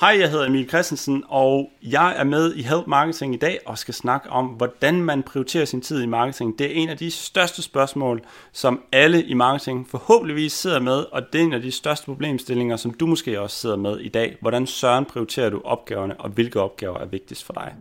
[0.00, 3.78] Hej, jeg hedder Emil Christensen, og jeg er med i Help Marketing i dag og
[3.78, 6.58] skal snakke om, hvordan man prioriterer sin tid i marketing.
[6.58, 8.22] Det er en af de største spørgsmål,
[8.52, 12.76] som alle i marketing forhåbentligvis sidder med, og det er en af de største problemstillinger,
[12.76, 14.36] som du måske også sidder med i dag.
[14.40, 17.74] Hvordan søren prioriterer du opgaverne, og hvilke opgaver er vigtigst for dig?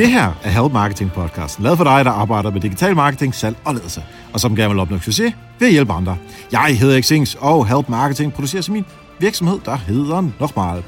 [0.00, 3.56] Det her er Help Marketing Podcast, lavet for dig, der arbejder med digital marketing, salg
[3.64, 6.16] og ledelse, og som gerne vil opnå succes ved at hjælpe andre.
[6.52, 8.84] Jeg hedder Xings, og Help Marketing producerer som min
[9.18, 10.82] virksomhed, der hedder Nochmal.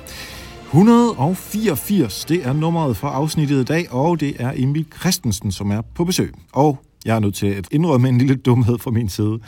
[0.66, 5.80] 184, det er nummeret for afsnittet i dag, og det er Emil Christensen, som er
[5.95, 6.35] på besøg.
[6.52, 9.38] Og jeg er nødt til at indrømme en lille dumhed fra min side.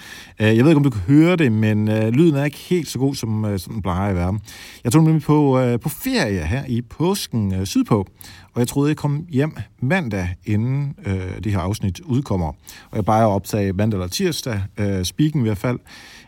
[0.40, 2.88] Øh, jeg ved ikke, om du kan høre det, men øh, lyden er ikke helt
[2.88, 4.38] så god, som, øh, som den plejer at være.
[4.84, 8.06] Jeg tog nemlig på, på ferie her i påsken sydpå,
[8.54, 12.48] og jeg troede, jeg kom hjem mandag, inden øh, det her afsnit udkommer.
[12.90, 15.78] Og jeg bare optage mandag eller tirsdag, øh, speaking i hvert fald,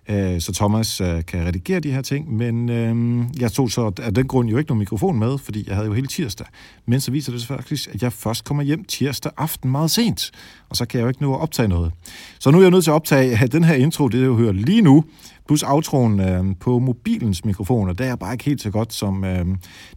[0.09, 2.37] øh, så Thomas øh, kan redigere de her ting.
[2.37, 5.75] Men øh, jeg tog så af den grund jo ikke nogen mikrofon med, fordi jeg
[5.75, 6.47] havde jo hele tirsdag.
[6.87, 10.31] Men så viser det sig faktisk, at jeg først kommer hjem tirsdag aften meget sent,
[10.69, 11.93] og så kan jeg jo ikke nå at optage noget.
[12.39, 14.83] Så nu er jeg nødt til at optage den her intro, det du hører lige
[14.83, 15.05] nu,
[15.47, 19.25] plus outroen øh, på mobilens mikrofon, og det er bare ikke helt så godt, som
[19.25, 19.47] øh,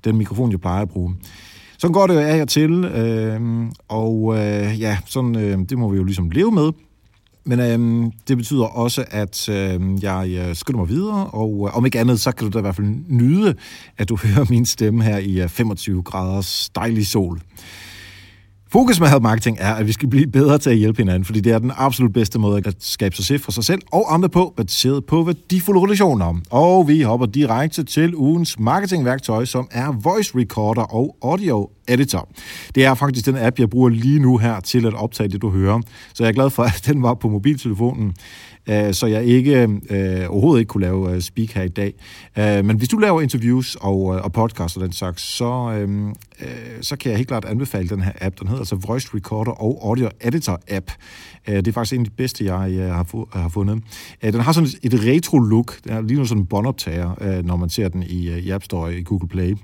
[0.03, 1.15] den mikrofon, jeg plejer at bruge.
[1.79, 3.41] Sådan går det jo af og til, øh,
[3.87, 6.71] og øh, ja, sådan, øh, det må vi jo ligesom leve med.
[7.45, 11.85] Men øh, det betyder også, at øhm, øh, jeg skynder mig videre, og øh, om
[11.85, 13.55] ikke andet, så kan du da i hvert fald nyde,
[13.97, 17.41] at du hører min stemme her i øh, 25 graders dejlig sol.
[18.71, 21.39] Fokus med Help Marketing er, at vi skal blive bedre til at hjælpe hinanden, fordi
[21.39, 24.53] det er den absolut bedste måde at skabe succes for sig selv og andre på,
[24.57, 26.41] baseret på værdifulde relationer.
[26.49, 32.29] Og vi hopper direkte til ugens marketingværktøj, som er Voice Recorder og Audio Editor.
[32.75, 35.49] Det er faktisk den app, jeg bruger lige nu her til at optage det, du
[35.49, 35.81] hører.
[36.13, 38.13] Så jeg er glad for, at den var på mobiltelefonen.
[38.69, 41.93] Øh, så jeg ikke øh, overhovedet ikke kunne lave øh, speak her i dag.
[42.37, 46.07] Øh, men hvis du laver interviews og, øh, og podcast og den slags, så, øh,
[46.41, 46.47] øh,
[46.81, 48.39] så kan jeg helt klart anbefale den her app.
[48.39, 50.91] Den hedder altså Voice Recorder og Audio Editor app.
[51.47, 53.83] Øh, det er faktisk en af de bedste, jeg øh, har, fu- har fundet.
[54.23, 55.83] Øh, den har sådan et retro-look.
[55.83, 58.49] Den er lige nu sådan en båndoptager, øh, når man ser den i, øh, i
[58.49, 59.55] App Store i Google Play.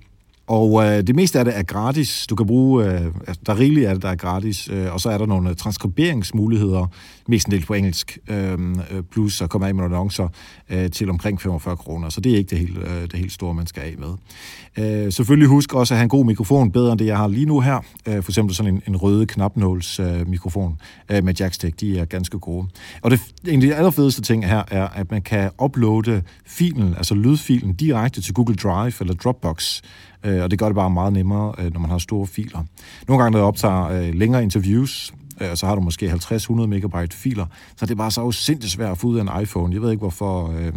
[0.48, 2.28] Og øh, det meste af det er gratis.
[2.28, 4.70] Du kan bruge, øh, altså, der er rigeligt af det, der er gratis.
[4.72, 6.88] Øh, og så er der nogle øh, transkriberingsmuligheder,
[7.28, 10.28] mest en del på engelsk, øhm, øh, plus så kommer af med nogle annoncer
[10.70, 12.10] øh, til omkring 45 kroner.
[12.10, 15.06] Så det er ikke det helt, øh, det helt store, man skal af med.
[15.06, 17.46] Øh, selvfølgelig husk også at have en god mikrofon, bedre end det, jeg har lige
[17.46, 17.80] nu her.
[18.08, 20.78] Øh, for eksempel sådan en, en røde knapnåls øh, mikrofon
[21.12, 22.68] øh, med jackstick, de er ganske gode.
[23.02, 27.16] Og det, en af de allerfedeste ting her er, at man kan uploade filen, altså
[27.16, 29.82] lydfilen, direkte til Google Drive eller Dropbox.
[30.26, 32.64] Øh, og det gør det bare meget nemmere, øh, når man har store filer.
[33.08, 37.16] Nogle gange, når jeg optager øh, længere interviews, øh, så har du måske 50-100 megabyte
[37.16, 39.74] filer, så det er bare så sindssygt svært at få ud af en iPhone.
[39.74, 40.74] Jeg ved ikke, hvorfor øh,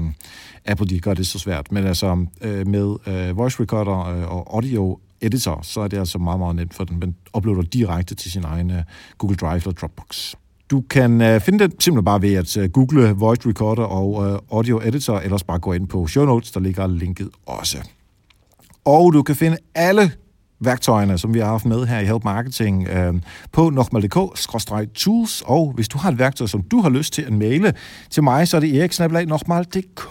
[0.66, 4.54] Apple de gør det så svært, men altså øh, med øh, voice recorder øh, og
[4.54, 6.98] audio editor, så er det altså meget, meget nemt for den.
[6.98, 8.82] Man uploader direkte til sin egen øh,
[9.18, 10.34] Google Drive eller Dropbox.
[10.70, 14.38] Du kan øh, finde det simpelthen bare ved at øh, google voice recorder og øh,
[14.52, 17.78] audio editor, ellers bare gå ind på show notes, der ligger linket også.
[18.88, 20.10] Og du kan finde alle
[20.60, 23.14] værktøjerne, som vi har haft med her i Help Marketing øh,
[23.52, 27.74] på nokmal.dk-tools, og hvis du har et værktøj, som du har lyst til at maile
[28.10, 30.10] til mig, så er det eriksnabelag.nokmal.dk.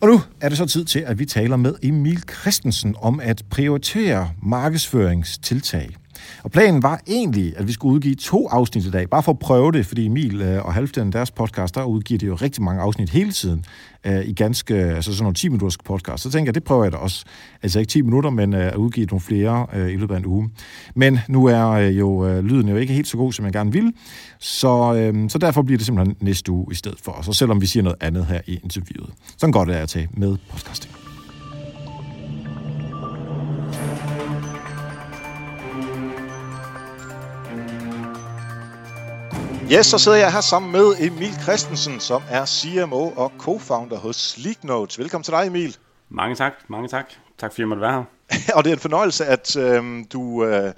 [0.00, 3.42] Og nu er det så tid til, at vi taler med Emil Christensen om at
[3.50, 5.96] prioritere markedsføringstiltag.
[6.42, 9.38] Og planen var egentlig, at vi skulle udgive to afsnit i dag, bare for at
[9.38, 12.82] prøve det, fordi Emil øh, og Halvden, deres podcast, der udgiver det jo rigtig mange
[12.82, 13.64] afsnit hele tiden
[14.04, 16.22] øh, i ganske, altså sådan nogle 10 minutters podcast.
[16.22, 17.24] Så tænker jeg, det prøver jeg da også.
[17.62, 20.26] Altså ikke 10 minutter, men øh, at udgive nogle flere øh, i løbet af en
[20.26, 20.50] uge.
[20.94, 23.72] Men nu er øh, jo øh, lyden jo ikke helt så god, som jeg gerne
[23.72, 23.92] vil,
[24.38, 27.18] så, øh, så derfor bliver det simpelthen næste uge i stedet for.
[27.22, 29.10] Så selvom vi siger noget andet her i interviewet.
[29.36, 31.01] Sådan går det af til med podcasting.
[39.74, 44.16] Yes, så sidder jeg her sammen med Emil Christensen, som er CMO og co-founder hos
[44.16, 44.98] Sleeknotes.
[44.98, 45.76] Velkommen til dig, Emil.
[46.08, 47.06] Mange tak, mange tak.
[47.38, 48.54] Tak fordi jeg måtte være her.
[48.56, 50.72] og det er en fornøjelse, at øh, du øh,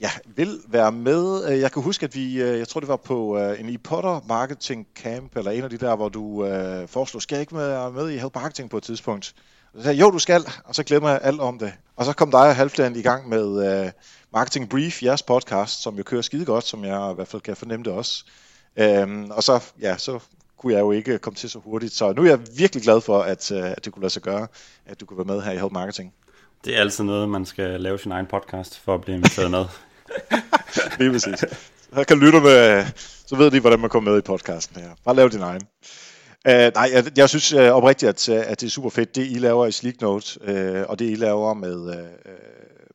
[0.00, 1.48] ja, vil være med.
[1.48, 4.86] Jeg kan huske, at vi, øh, jeg tror det var på øh, en ePotter Marketing
[5.02, 8.10] Camp, eller en af de der, hvor du øh, foreslog, skal jeg ikke med, med
[8.10, 9.34] i Help Marketing på et tidspunkt?
[9.76, 11.72] Så sagde jo, du skal, og så glemmer jeg alt om det.
[11.96, 13.92] Og så kom dig og Halvdan i gang med øh,
[14.32, 17.56] Marketing Brief, jeres podcast, som jo kører skide godt, som jeg i hvert fald kan
[17.56, 18.24] fornemme det også.
[18.76, 20.18] Øhm, og så, ja, så
[20.58, 21.92] kunne jeg jo ikke komme til så hurtigt.
[21.92, 24.46] Så nu er jeg virkelig glad for, at, øh, at det kunne lade sig gøre,
[24.86, 26.12] at du kunne være med her i Help Marketing.
[26.64, 29.64] Det er altid noget, man skal lave sin egen podcast for at blive inviteret med.
[30.98, 31.44] Lige præcis.
[31.94, 32.92] Så kan lytterne,
[33.26, 34.90] så ved de, hvordan man kommer med i podcasten her.
[35.04, 35.62] Bare lav din egen.
[36.48, 39.38] Uh, nej, jeg, jeg synes uh, oprigtigt, at, at det er super fedt, det I
[39.38, 42.30] laver i Sleek Note, uh, og det I laver med uh,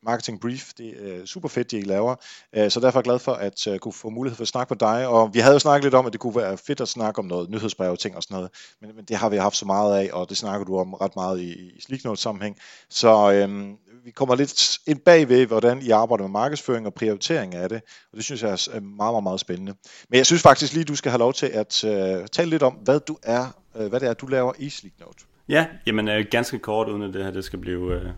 [0.05, 0.73] Marketing Brief.
[0.77, 2.15] Det er super fedt, det I laver.
[2.55, 4.71] Øh, så derfor er jeg glad for at øh, kunne få mulighed for at snakke
[4.73, 5.07] med dig.
[5.07, 7.25] Og vi havde jo snakket lidt om, at det kunne være fedt at snakke om
[7.25, 8.49] noget nyhedsbrev og ting og sådan noget.
[8.81, 11.15] Men, men det har vi haft så meget af, og det snakker du om ret
[11.15, 12.57] meget i, i Sliknotes sammenhæng.
[12.89, 17.69] Så øhm, vi kommer lidt ind bagved, hvordan I arbejder med markedsføring og prioritering af
[17.69, 17.81] det.
[18.11, 19.73] Og det synes jeg er meget, meget, meget spændende.
[20.09, 22.73] Men jeg synes faktisk lige, du skal have lov til at øh, tale lidt om,
[22.73, 25.23] hvad du er, øh, hvad det er, du laver i Sleeknote.
[25.49, 28.09] Ja, jamen øh, ganske kort, uden at det her det skal blive øh,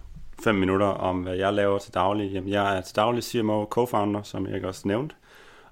[0.43, 2.31] fem minutter om, hvad jeg laver til daglig.
[2.31, 5.15] Jamen, jeg er til daglig CMO co-founder, som jeg også nævnt.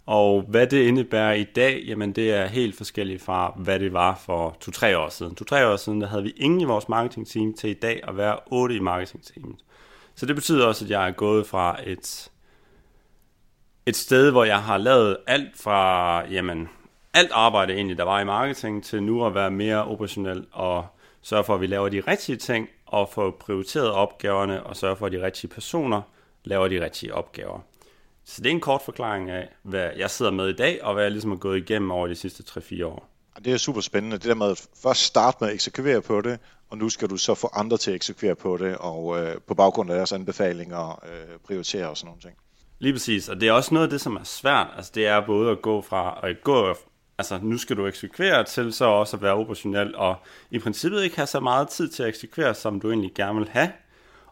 [0.06, 4.22] Og hvad det indebærer i dag, jamen det er helt forskelligt fra, hvad det var
[4.26, 5.36] for to-tre år siden.
[5.36, 8.40] To-tre år siden, der havde vi ingen i vores marketingteam til i dag at være
[8.46, 9.56] otte i marketingteamet.
[10.16, 12.32] Så det betyder også, at jeg er gået fra et,
[13.86, 16.70] et sted, hvor jeg har lavet alt fra, jamen,
[17.14, 20.86] alt arbejde egentlig, der var i marketing, til nu at være mere operationel og
[21.22, 25.06] sørge for, at vi laver de rigtige ting, og få prioriteret opgaverne og sørge for,
[25.06, 26.02] at de rigtige personer
[26.44, 27.60] laver de rigtige opgaver.
[28.26, 31.04] Så det er en kort forklaring af, hvad jeg sidder med i dag, og hvad
[31.04, 33.10] jeg ligesom har gået igennem over de sidste 3-4 år.
[33.46, 34.18] Det er super spændende.
[34.18, 36.40] Det der med at først starte med at eksekvere på det,
[36.70, 39.54] og nu skal du så få andre til at eksekvere på det, og øh, på
[39.54, 42.34] baggrund af deres anbefalinger øh, prioritere og sådan nogle ting.
[42.80, 44.68] Lige præcis, og det er også noget af det, som er svært.
[44.78, 46.76] Altså det er både at gå fra at gå
[47.18, 50.16] altså nu skal du eksekvere til så også at være operationel, og
[50.52, 53.50] i princippet ikke have så meget tid til at eksekvere, som du egentlig gerne vil
[53.50, 53.72] have.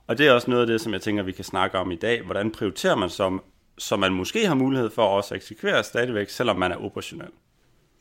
[0.08, 1.96] Og det er også noget af det, som jeg tænker, vi kan snakke om i
[1.96, 2.22] dag.
[2.22, 3.44] Hvordan prioriterer man som,
[3.78, 7.32] så man måske har mulighed for også at eksekvere stadigvæk, selvom man er operationel.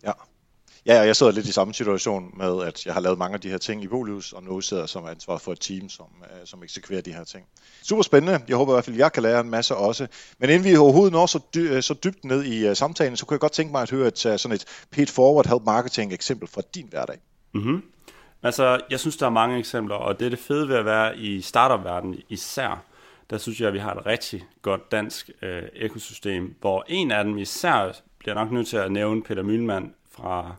[0.05, 0.13] Ja.
[0.87, 3.49] Ja, jeg sidder lidt i samme situation med, at jeg har lavet mange af de
[3.49, 6.41] her ting i Bolius, og nu sidder jeg som ansvar for et team, som, øh,
[6.45, 7.47] som eksekverer de her ting.
[7.83, 8.41] Super spændende.
[8.49, 10.07] Jeg håber i hvert fald, at jeg kan lære en masse også.
[10.39, 13.27] Men inden vi overhovedet når så, dy- øh, så dybt ned i uh, samtalen, så
[13.27, 16.49] kunne jeg godt tænke mig at høre et, sådan et paid forward help marketing eksempel
[16.49, 17.19] fra din hverdag.
[17.55, 17.83] Mm-hmm.
[18.43, 21.19] Altså, jeg synes, der er mange eksempler, og det er det fede ved at være
[21.19, 22.85] i startup-verdenen især.
[23.31, 27.25] Der synes jeg, at vi har et rigtig godt dansk øh, økosystem, hvor en af
[27.25, 30.57] dem især bliver nok nødt til at nævne Peter Mühlmann fra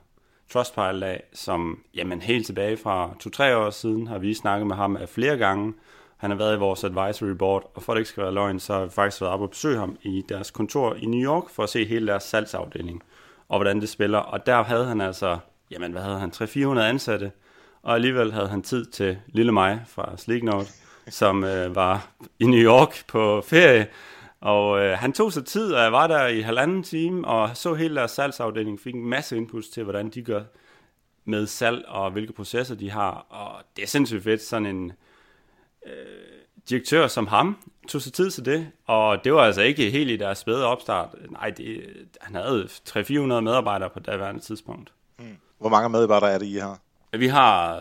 [0.53, 4.97] Trustpilot af, som jamen, helt tilbage fra to-tre år siden har vi snakket med ham
[4.97, 5.73] af flere gange.
[6.17, 8.59] Han har været i vores advisory board, og for at det ikke skal være løgn,
[8.59, 11.49] så har vi faktisk været op og besøge ham i deres kontor i New York
[11.49, 13.03] for at se hele deres salgsafdeling
[13.49, 14.17] og hvordan det spiller.
[14.17, 15.37] Og der havde han altså,
[15.71, 17.31] jamen hvad havde han, 300-400 ansatte,
[17.83, 20.69] og alligevel havde han tid til lille mig fra Sleeknote,
[21.09, 22.07] som øh, var
[22.39, 23.87] i New York på ferie,
[24.43, 27.73] og øh, han tog sig tid, og jeg var der i halvanden time, og så
[27.73, 30.43] hele deres salgsafdeling, fik en masse input til, hvordan de gør
[31.25, 33.11] med salg, og hvilke processer de har.
[33.29, 34.91] Og det er sindssygt fedt, sådan en
[35.85, 35.93] øh,
[36.69, 37.57] direktør som ham
[37.87, 38.71] tog sig tid til det.
[38.85, 41.15] Og det var altså ikke helt i deres spæde opstart.
[41.29, 41.83] Nej, det,
[42.21, 44.93] han havde 300-400 medarbejdere på daværende tidspunkt.
[45.19, 45.37] Mm.
[45.57, 46.79] Hvor mange medarbejdere er det, I har?
[47.17, 47.79] Vi har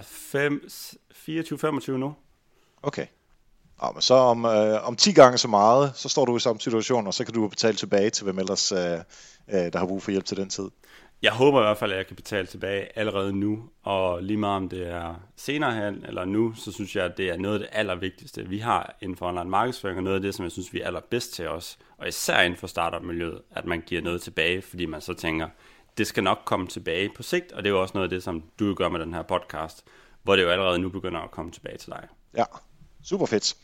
[1.89, 2.15] 24-25 nu.
[2.83, 3.07] Okay.
[3.95, 7.07] Men så om, øh, om 10 gange så meget, så står du i samme situation,
[7.07, 8.79] og så kan du betale tilbage til hvem ellers, øh,
[9.49, 10.71] øh, der har brug for hjælp til den tid.
[11.23, 14.57] Jeg håber i hvert fald, at jeg kan betale tilbage allerede nu, og lige meget
[14.57, 17.61] om det er senere hen eller nu, så synes jeg, at det er noget af
[17.61, 20.73] det allervigtigste, vi har inden for online markedsføring, og noget af det, som jeg synes,
[20.73, 24.63] vi er allerbedst til os, og især inden for startup-miljøet, at man giver noget tilbage,
[24.63, 25.49] fordi man så tænker,
[25.99, 28.23] det skal nok komme tilbage på sigt, og det er jo også noget af det,
[28.23, 29.85] som du gør med den her podcast,
[30.23, 32.09] hvor det jo allerede nu begynder at komme tilbage til dig.
[32.37, 32.45] Ja,
[33.05, 33.57] super fedt.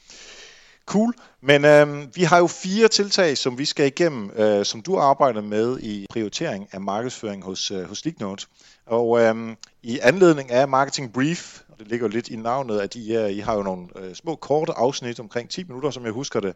[0.87, 4.97] Cool, men øh, vi har jo fire tiltag, som vi skal igennem, øh, som du
[4.97, 8.47] arbejder med i prioritering af markedsføring hos, øh, hos Lignote.
[8.87, 12.95] Og øh, i anledning af Marketing Brief, og det ligger jo lidt i navnet, at
[12.95, 16.13] I, er, I har jo nogle øh, små korte afsnit omkring 10 minutter, som jeg
[16.13, 16.55] husker det,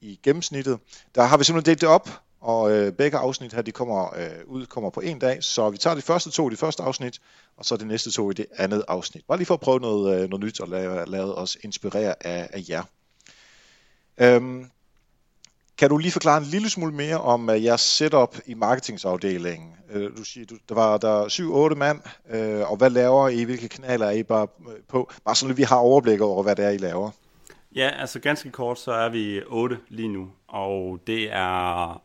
[0.00, 0.78] i gennemsnittet.
[1.14, 4.28] Der har vi simpelthen delt det op, og øh, begge afsnit her, de kommer øh,
[4.46, 7.20] ud kommer på en dag, så vi tager de første to i det første afsnit,
[7.56, 9.24] og så de næste to i det andet afsnit.
[9.28, 12.48] Bare lige for at prøve noget, øh, noget nyt og lade, lade os inspirere af,
[12.52, 12.82] af jer.
[14.18, 14.70] Øhm,
[15.78, 19.68] kan du lige forklare en lille smule mere om uh, jeres setup i marketingsafdelingen?
[19.94, 22.00] Uh, du siger, du, der var der 7-8 mand,
[22.34, 23.44] uh, og hvad laver I?
[23.44, 24.46] Hvilke kanaler er I bare
[24.88, 25.10] på?
[25.24, 27.10] Bare sådan, at vi har overblik over, hvad det er, I laver.
[27.74, 32.02] Ja, altså ganske kort, så er vi 8 lige nu, og det er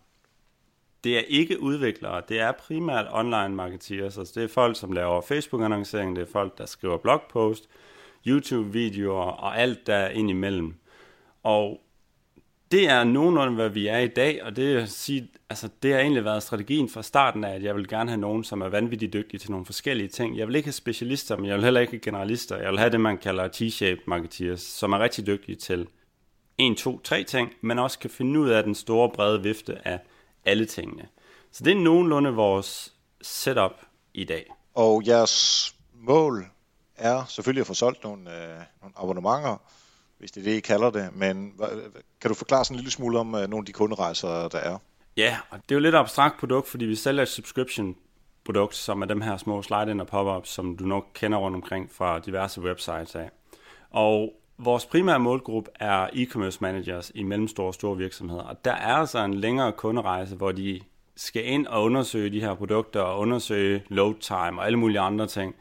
[1.04, 5.22] det er ikke udviklere, det er primært online marketeers, altså det er folk, som laver
[5.22, 7.70] Facebook-annoncering, det er folk, der skriver blogpost,
[8.28, 10.76] YouTube-videoer og alt der ind imellem.
[11.44, 11.82] Og
[12.72, 16.00] det er nogenlunde, hvad vi er i dag, og det, er sige, altså, det har
[16.00, 19.14] egentlig været strategien fra starten af, at jeg vil gerne have nogen, som er vanvittigt
[19.14, 20.38] dygtige til nogle forskellige ting.
[20.38, 22.58] Jeg vil ikke have specialister, men jeg vil heller ikke have generalister.
[22.58, 25.88] Jeg vil have det, man kalder T-shape marketeers, som er rigtig dygtige til
[26.58, 30.00] en, to, tre ting, men også kan finde ud af den store brede vifte af
[30.46, 31.08] alle tingene.
[31.52, 33.72] Så det er nogenlunde vores setup
[34.14, 34.46] i dag.
[34.76, 36.46] Og jeres mål
[36.96, 39.58] er selvfølgelig at få solgt nogle, øh, nogle abonnementer,
[40.20, 41.10] hvis det er det, I kalder det.
[41.16, 41.54] Men
[42.22, 44.78] kan du forklare sådan en lille smule om øh, nogle af de kunderejser, der er?
[45.18, 47.96] Ja, og det er jo lidt abstrakt produkt, fordi vi sælger et subscription
[48.46, 51.92] produkt, som er dem her små slide-in og pop-ups, som du nok kender rundt omkring
[51.92, 53.30] fra diverse websites af.
[53.90, 58.96] Og vores primære målgruppe er e-commerce managers i mellemstore og store virksomheder, og der er
[58.96, 60.82] altså en længere kunderejse, hvor de
[61.16, 65.28] skal ind og undersøge de her produkter og undersøge load time og alle mulige andre
[65.28, 65.56] ting.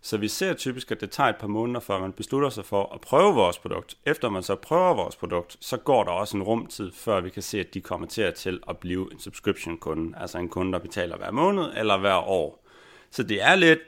[0.00, 2.92] Så vi ser typisk, at det tager et par måneder, før man beslutter sig for
[2.94, 3.96] at prøve vores produkt.
[4.06, 7.42] Efter man så prøver vores produkt, så går der også en rumtid, før vi kan
[7.42, 10.18] se, at de kommer til at blive en subscription-kunde.
[10.18, 12.64] Altså en kunde, der betaler hver måned eller hver år.
[13.10, 13.78] Så det er lidt,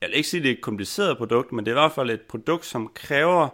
[0.00, 1.92] jeg vil ikke sige, at det er et kompliceret produkt, men det er i hvert
[1.92, 3.48] fald et produkt, som kræver,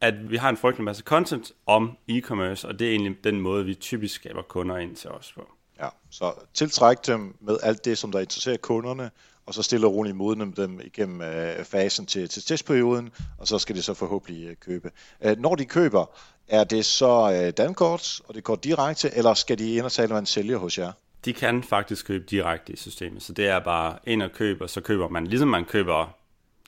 [0.00, 3.64] at vi har en frygtelig masse content om e-commerce, og det er egentlig den måde,
[3.64, 5.48] vi typisk skaber kunder ind til os på.
[5.80, 9.10] Ja, så tiltræk dem med alt det, som der interesserer kunderne,
[9.46, 13.58] og så stille og roligt modne dem igennem øh, fasen til, til testperioden, og så
[13.58, 14.90] skal de så forhåbentlig øh, købe.
[15.24, 16.06] Øh, når de køber,
[16.48, 20.08] er det så øh, Dankort, og det går direkte, eller skal de ind og tale
[20.08, 20.92] med en sælger hos jer?
[21.24, 24.70] De kan faktisk købe direkte i systemet, så det er bare ind og købe, og
[24.70, 26.14] så køber man, ligesom man køber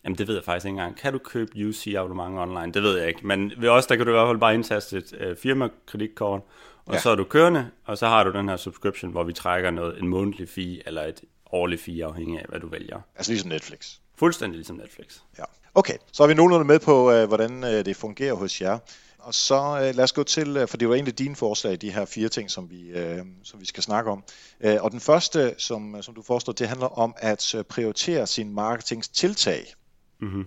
[0.05, 0.97] Jamen det ved jeg faktisk ikke engang.
[0.97, 2.73] Kan du købe UC abonnement online?
[2.73, 3.27] Det ved jeg ikke.
[3.27, 6.41] Men ved os, der kan du i hvert fald bare indtaste et øh, firmakreditkort,
[6.87, 7.01] og ja.
[7.01, 9.99] så er du kørende, og så har du den her subscription, hvor vi trækker noget,
[9.99, 11.21] en månedlig fee, eller et
[11.53, 13.01] årlig fee, afhængig af, hvad du vælger.
[13.17, 13.97] Altså ligesom Netflix?
[14.17, 15.19] Fuldstændig ligesom Netflix.
[15.39, 15.45] Ja.
[15.75, 18.79] Okay, så er vi nogenlunde med på, øh, hvordan øh, det fungerer hos jer.
[19.19, 21.93] Og så øh, lad os gå til, øh, for det var egentlig dine forslag, de
[21.93, 24.25] her fire ting, som vi, øh, som vi skal snakke om.
[24.61, 28.55] Øh, og den første, som, som du forestår, det handler om at øh, prioritere sin
[28.55, 29.75] marketingstiltag.
[30.21, 30.47] Mm-hmm.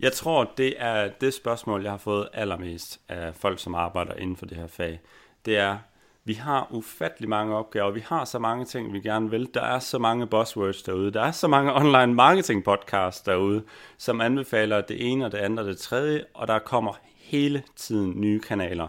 [0.00, 4.36] Jeg tror, det er det spørgsmål, jeg har fået allermest af folk, som arbejder inden
[4.36, 5.00] for det her fag.
[5.44, 5.78] Det er,
[6.24, 9.54] vi har ufattelig mange opgaver, vi har så mange ting, vi gerne vil.
[9.54, 13.62] Der er så mange buzzwords derude, der er så mange online marketing podcasts derude,
[13.98, 18.20] som anbefaler det ene og det andet og det tredje, og der kommer hele tiden
[18.20, 18.88] nye kanaler.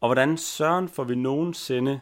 [0.00, 2.00] Og hvordan søren får vi nogensinde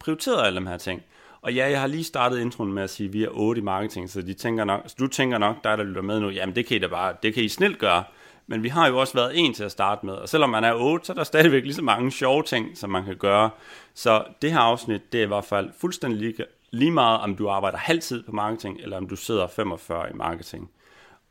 [0.00, 1.02] prioriteret alle de her ting?
[1.42, 3.64] Og ja, jeg har lige startet introen med at sige, at vi er 8 i
[3.64, 6.54] marketing, så de tænker nok, så du tænker nok, dig der lytter med nu, jamen
[6.54, 8.04] det kan I da bare, det kan I snilt gøre.
[8.46, 10.74] Men vi har jo også været en til at starte med, og selvom man er
[10.74, 13.50] 8, så er der stadigvæk lige så mange sjove ting, som man kan gøre.
[13.94, 16.34] Så det her afsnit, det er i hvert fald fuldstændig lige,
[16.70, 20.70] lige meget, om du arbejder halvtid på marketing, eller om du sidder 45 i marketing.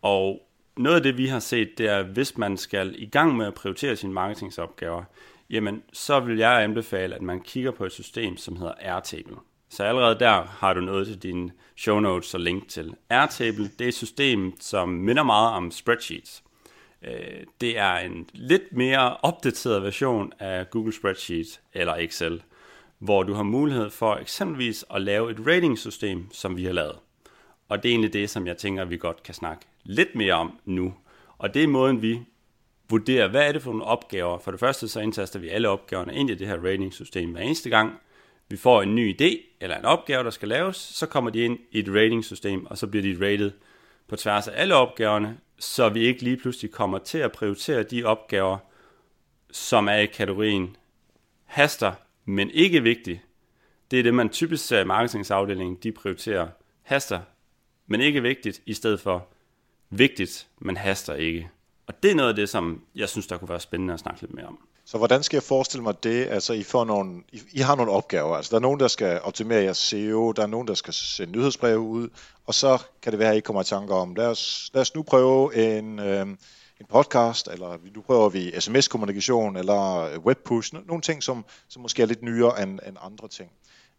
[0.02, 0.42] Og
[0.78, 3.54] noget af det, vi har set, det er, hvis man skal i gang med at
[3.54, 5.04] prioritere sine marketingsopgaver,
[5.50, 9.36] jamen så vil jeg anbefale, at man kigger på et system, som hedder Airtable.
[9.70, 12.96] Så allerede der har du noget til dine show notes og link til.
[13.10, 16.44] Airtable, det er et system, som minder meget om spreadsheets.
[17.02, 22.44] Øh, det er en lidt mere opdateret version af Google Spreadsheet eller Excel,
[23.00, 26.96] hvor du har mulighed for eksempelvis at lave et ratingsystem, som vi har lavet.
[27.70, 30.60] Og det er egentlig det, som jeg tænker, vi godt kan snakke lidt mere om
[30.66, 30.94] nu.
[31.38, 32.20] Og det er måden, vi
[32.90, 34.40] vurderer, hvad er det for nogle opgaver.
[34.40, 37.70] For det første så indtaster vi alle opgaverne ind i det her ratingsystem hver eneste
[37.70, 37.94] gang,
[38.50, 41.60] vi får en ny idé eller en opgave, der skal laves, så kommer de ind
[41.72, 43.52] i et ratingsystem, og så bliver de rated
[44.08, 48.04] på tværs af alle opgaverne, så vi ikke lige pludselig kommer til at prioritere de
[48.04, 48.58] opgaver,
[49.52, 50.76] som er i kategorien
[51.46, 51.94] haster,
[52.26, 53.24] men ikke vigtig.
[53.92, 56.48] Det er det, man typisk ser i marketingsafdelingen, de prioriterer
[56.82, 57.20] haster,
[57.88, 59.28] men ikke vigtigt, i stedet for
[59.90, 61.50] vigtigt, men haster ikke.
[61.88, 64.22] Og det er noget af det, som jeg synes, der kunne være spændende at snakke
[64.22, 64.69] lidt mere om.
[64.90, 66.28] Så hvordan skal jeg forestille mig det?
[66.28, 68.36] Altså, I, får nogle, I, I har nogle opgaver.
[68.36, 71.34] Altså, der er nogen, der skal optimere jeres SEO, der er nogen, der skal sende
[71.38, 72.10] nyhedsbreve ud,
[72.48, 74.96] og så kan det være, at I kommer i tanker om, lad os, lad os
[74.96, 76.28] nu prøve en, øh,
[76.80, 82.02] en podcast, eller nu prøver vi sms-kommunikation, eller øh, webpush, nogle ting, som, som måske
[82.02, 83.52] er lidt nyere end, end andre ting.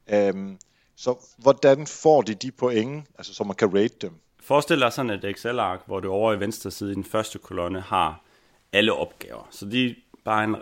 [0.09, 0.59] Øhm,
[0.97, 4.13] så hvordan får de de point, altså, så man kan rate dem?
[4.41, 7.81] Forestil dig sådan et Excel-ark, hvor du over i venstre side i den første kolonne
[7.81, 8.25] har
[8.73, 9.49] alle opgaver.
[9.51, 9.95] Så de
[10.25, 10.57] bare en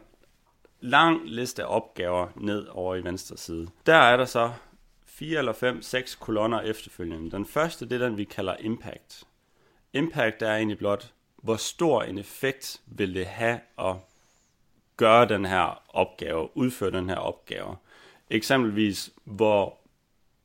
[0.81, 3.69] lang liste af opgaver ned over i venstre side.
[3.87, 4.53] Der er der så
[5.07, 7.31] fire eller fem, seks kolonner efterfølgende.
[7.31, 9.25] Den første, det er den, vi kalder impact.
[9.93, 13.97] Impact er egentlig blot, hvor stor en effekt vil det have at
[14.97, 17.77] gøre den her opgave, udføre den her opgave.
[18.31, 19.79] Eksempelvis, hvor,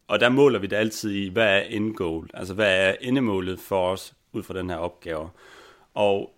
[0.08, 3.60] og der måler vi det altid i, hvad er end goal, altså hvad er endemålet
[3.60, 5.30] for os ud fra den her opgave.
[5.94, 6.33] Og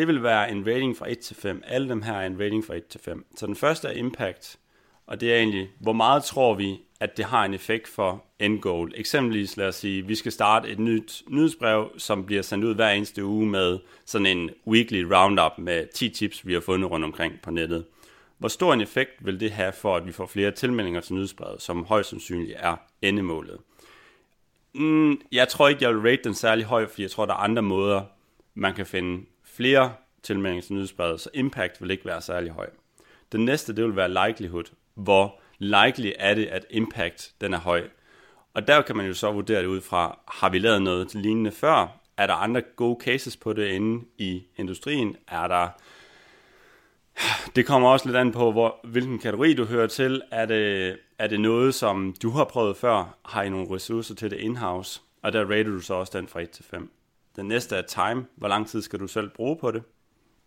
[0.00, 1.62] det vil være en rating fra 1 til 5.
[1.66, 3.26] Alle dem her er en rating fra 1 til 5.
[3.36, 4.58] Så den første er impact,
[5.06, 8.60] og det er egentlig, hvor meget tror vi, at det har en effekt for end
[8.60, 8.92] goal.
[8.94, 12.90] Eksempelvis, lad os sige, vi skal starte et nyt nyhedsbrev, som bliver sendt ud hver
[12.90, 17.34] eneste uge med sådan en weekly roundup med 10 tips, vi har fundet rundt omkring
[17.42, 17.84] på nettet.
[18.38, 21.62] hvor stor en effekt vil det have for, at vi får flere tilmeldinger til nyhedsbrevet,
[21.62, 23.58] som højst sandsynligt er endemålet?
[24.74, 27.38] Mm, jeg tror ikke, jeg vil rate den særlig højt, fordi jeg tror, der er
[27.38, 28.02] andre måder,
[28.54, 29.24] man kan finde
[29.60, 32.70] flere tilmeldinger til nyhedsbrevet, så impact vil ikke være særlig høj.
[33.32, 34.64] Den næste, det vil være likelihood.
[34.94, 37.88] Hvor likely er det, at impact den er høj?
[38.54, 41.52] Og der kan man jo så vurdere det ud fra, har vi lavet noget lignende
[41.52, 42.00] før?
[42.16, 45.16] Er der andre gode cases på det inde i industrien?
[45.28, 45.68] Er der...
[47.56, 50.22] Det kommer også lidt an på, hvor, hvilken kategori du hører til.
[50.30, 53.16] Er det, er det noget, som du har prøvet før?
[53.24, 55.00] Har I nogle ressourcer til det in-house?
[55.22, 56.90] Og der rater du så også den fra 1 til 5.
[57.36, 58.26] Den næste er time.
[58.36, 59.82] Hvor lang tid skal du selv bruge på det?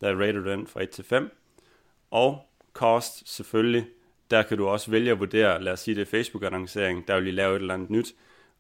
[0.02, 1.38] Der rater du den fra 1 til 5.
[2.12, 3.86] Og cost, selvfølgelig.
[4.32, 7.24] Der kan du også vælge at vurdere, lad os sige det er Facebook-annoncering, der vil
[7.24, 8.14] lige lave et eller andet nyt,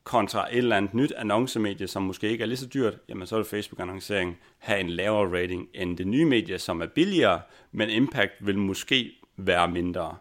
[0.03, 3.36] kontra et eller andet nyt annoncemedie, som måske ikke er lige så dyrt, jamen så
[3.36, 8.34] vil Facebook-annoncering have en lavere rating end det nye medie, som er billigere, men impact
[8.39, 10.18] vil måske være mindre.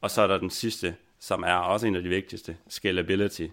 [0.00, 3.46] Og så er der den sidste, som er også en af de vigtigste, scalability.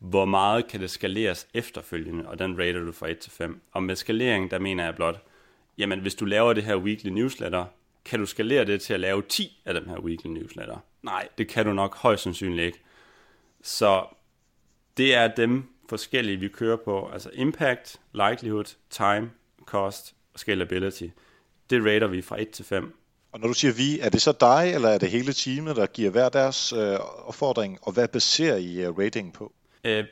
[0.00, 3.60] Hvor meget kan det skaleres efterfølgende, og den rater du fra 1 til 5.
[3.72, 5.24] Og med skalering, der mener jeg blot,
[5.78, 7.64] jamen hvis du laver det her weekly newsletter,
[8.04, 10.78] kan du skalere det til at lave 10 af dem her weekly newsletter?
[11.02, 12.80] Nej, det kan du nok højst sandsynligt ikke.
[13.62, 14.04] Så
[14.96, 17.08] det er dem forskellige, vi kører på.
[17.12, 19.30] Altså impact, likelihood, time,
[19.64, 21.06] cost og scalability.
[21.70, 22.96] Det rater vi fra 1 til 5.
[23.32, 25.86] Og når du siger vi, er det så dig, eller er det hele teamet, der
[25.86, 29.52] giver hver deres øh, opfordring, og hvad baserer I øh, uh, rating på?
[29.84, 30.04] Øh,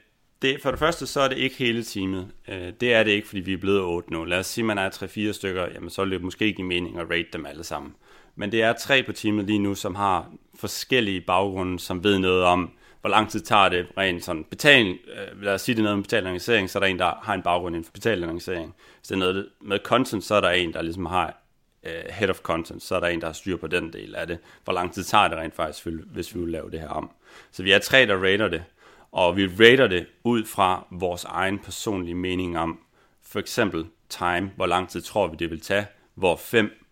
[0.43, 2.31] det, for det første, så er det ikke hele teamet.
[2.49, 4.25] Øh, det er det ikke, fordi vi er blevet 8 nu.
[4.25, 6.67] Lad os sige, at man er 3-4 stykker, jamen så vil det måske ikke give
[6.67, 7.95] mening at rate dem alle sammen.
[8.37, 12.45] Men det er tre på teamet lige nu, som har forskellige baggrunde, som ved noget
[12.45, 12.71] om,
[13.01, 15.99] hvor lang tid tager det rent sådan betaling, øh, lad os sige det er noget
[15.99, 18.75] med annoncering, så er der en, der har en baggrund inden for betalinganisering.
[18.99, 21.43] Hvis det er noget med content, så er der en, der ligesom har
[21.85, 24.27] øh, head of content, så er der en, der har styr på den del af
[24.27, 24.39] det.
[24.65, 27.11] Hvor lang tid tager det rent faktisk, hvis vi vil lave det her om.
[27.53, 28.65] Så vi er tre, der rater det
[29.12, 32.81] og vi rater det ud fra vores egen personlige mening om,
[33.23, 36.87] for eksempel time, hvor lang tid tror vi det vil tage, hvor 5,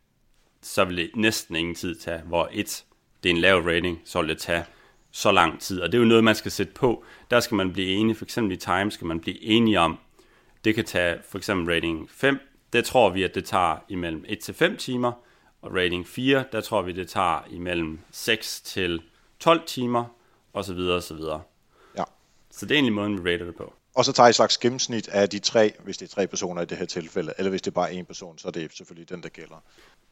[0.63, 2.85] så vil det næsten ingen tid tage, hvor 1,
[3.23, 4.65] det er en lav rating, så vil det tage
[5.11, 7.05] så lang tid, og det er jo noget, man skal sætte på.
[7.31, 9.99] Der skal man blive enig, for eksempel i time skal man blive enige om,
[10.65, 12.39] det kan tage for eksempel rating 5,
[12.73, 15.13] det tror vi, at det tager imellem 1 til 5 timer,
[15.63, 19.03] og rating 4, der tror vi, det tager imellem 6 til
[19.41, 20.05] 12 timer,
[20.53, 20.79] osv.
[20.79, 21.21] osv.
[22.57, 23.75] Så det er egentlig måden, vi rater det på.
[23.95, 26.65] Og så tager I slags gennemsnit af de tre, hvis det er tre personer i
[26.65, 29.23] det her tilfælde, eller hvis det er bare en person, så er det selvfølgelig den,
[29.23, 29.63] der gælder.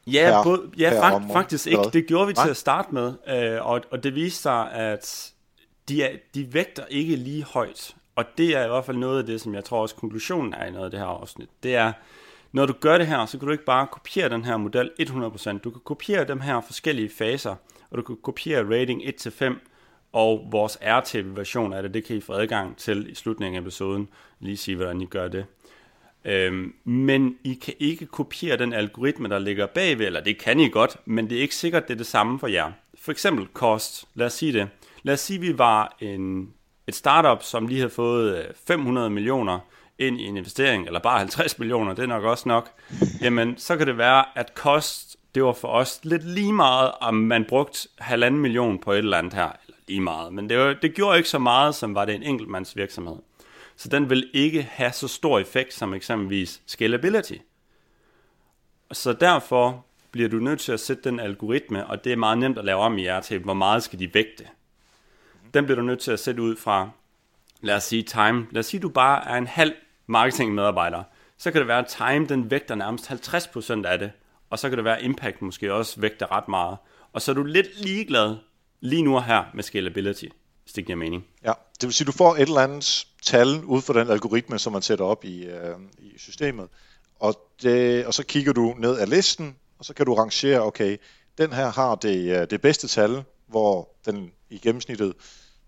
[0.06, 1.82] Ja, per, både, ja per fakt, faktisk ikke.
[1.92, 2.44] Det gjorde vi Nej.
[2.44, 5.32] til at starte med, øh, og, og det viste sig, at
[5.88, 7.94] de, er, de vægter ikke lige højt.
[8.16, 10.66] Og det er i hvert fald noget af det, som jeg tror også konklusionen er
[10.66, 11.48] i noget af det her afsnit.
[11.62, 11.92] Det er,
[12.52, 15.58] når du gør det her, så kan du ikke bare kopiere den her model 100%.
[15.58, 17.54] Du kan kopiere dem her forskellige faser,
[17.90, 19.54] og du kan kopiere rating 1-5,
[20.14, 24.08] og vores RTV-version af det, det kan I få adgang til i slutningen af episoden.
[24.40, 25.46] Lige sige, hvordan I gør det.
[26.24, 30.68] Øhm, men I kan ikke kopiere den algoritme, der ligger bagved, eller det kan I
[30.68, 32.72] godt, men det er ikke sikkert, det er det samme for jer.
[32.98, 34.68] For eksempel kost, Lad os sige det.
[35.02, 36.50] Lad os sige, vi var en,
[36.86, 39.58] et startup, som lige havde fået øh, 500 millioner
[39.98, 42.70] ind i en investering, eller bare 50 millioner, det er nok også nok.
[43.20, 47.14] Jamen, så kan det være, at kost, det var for os lidt lige meget, om
[47.14, 49.52] man brugte halvanden million på et eller andet her,
[49.88, 50.32] lige meget.
[50.32, 53.16] Men det, var, det gjorde ikke så meget, som var det en enkeltmandsvirksomhed.
[53.76, 57.36] Så den vil ikke have så stor effekt som eksempelvis scalability.
[58.92, 62.58] Så derfor bliver du nødt til at sætte den algoritme, og det er meget nemt
[62.58, 64.46] at lave om i RT, hvor meget skal de vægte.
[65.54, 66.90] Den bliver du nødt til at sætte ud fra,
[67.60, 68.46] lad os sige time.
[68.50, 69.72] Lad os sige, du bare er en halv
[70.06, 71.02] marketingmedarbejder.
[71.38, 74.12] Så kan det være, at time den vægter nærmest 50% af det,
[74.50, 76.76] og så kan det være, at impact måske også vægter ret meget.
[77.12, 78.36] Og så er du lidt ligeglad
[78.84, 80.24] lige nu og her med scalability,
[80.62, 81.24] hvis det giver mening.
[81.44, 84.58] Ja, det vil sige, at du får et eller andet tal ud fra den algoritme,
[84.58, 86.68] som man sætter op i, øh, i systemet,
[87.20, 90.96] og, det, og så kigger du ned ad listen, og så kan du rangere, okay,
[91.38, 95.14] den her har det, øh, det bedste tal, hvor den i gennemsnittet,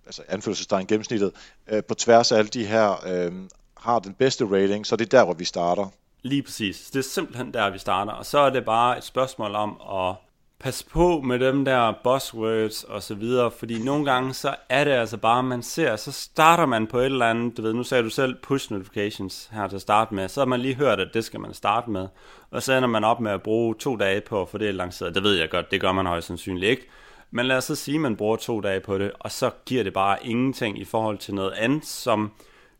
[0.06, 1.32] altså anførselstegn gennemsnittet,
[1.68, 3.32] øh, på tværs af alle de her, øh,
[3.76, 5.88] har den bedste rating, så det er der, hvor vi starter.
[6.22, 6.90] Lige præcis.
[6.90, 8.12] Det er simpelthen der, vi starter.
[8.12, 10.14] Og så er det bare et spørgsmål om at
[10.58, 14.90] pas på med dem der buzzwords og så videre, fordi nogle gange så er det
[14.90, 18.04] altså bare, man ser, så starter man på et eller andet, du ved, nu sagde
[18.04, 21.08] du selv push notifications her til at starte med, så har man lige hørt, at
[21.14, 22.08] det skal man starte med,
[22.50, 25.14] og så ender man op med at bruge to dage på at få det lanceret.
[25.14, 26.86] Det ved jeg godt, det gør man højst sandsynligt ikke,
[27.30, 29.84] men lad os så sige, at man bruger to dage på det, og så giver
[29.84, 32.32] det bare ingenting i forhold til noget andet, som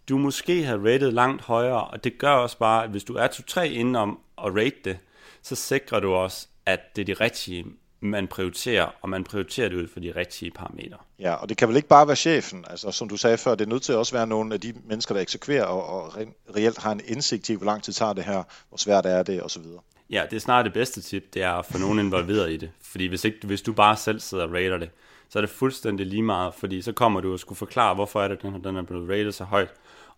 [0.09, 3.27] du måske har rated langt højere, og det gør også bare, at hvis du er
[3.27, 4.99] to-tre indenom at rate det,
[5.43, 7.65] så sikrer du også, at det er de rigtige
[8.01, 10.97] man prioriterer, og man prioriterer det ud for de rigtige parametre.
[11.19, 12.65] Ja, og det kan vel ikke bare være chefen.
[12.71, 14.75] Altså, som du sagde før, det er nødt til at også være nogle af de
[14.85, 16.17] mennesker, der eksekverer og, og
[16.57, 19.43] reelt har en indsigt i, hvor lang tid tager det her, hvor svært er det,
[19.43, 19.63] osv.
[20.11, 22.71] Ja, det er snart det bedste tip, det er at få nogen involveret i det.
[22.81, 24.91] Fordi hvis, ikke, hvis du bare selv sidder og rater det,
[25.29, 28.29] så er det fuldstændig lige meget, fordi så kommer du og skulle forklare, hvorfor er
[28.29, 29.69] det, den, den er blevet rated så højt.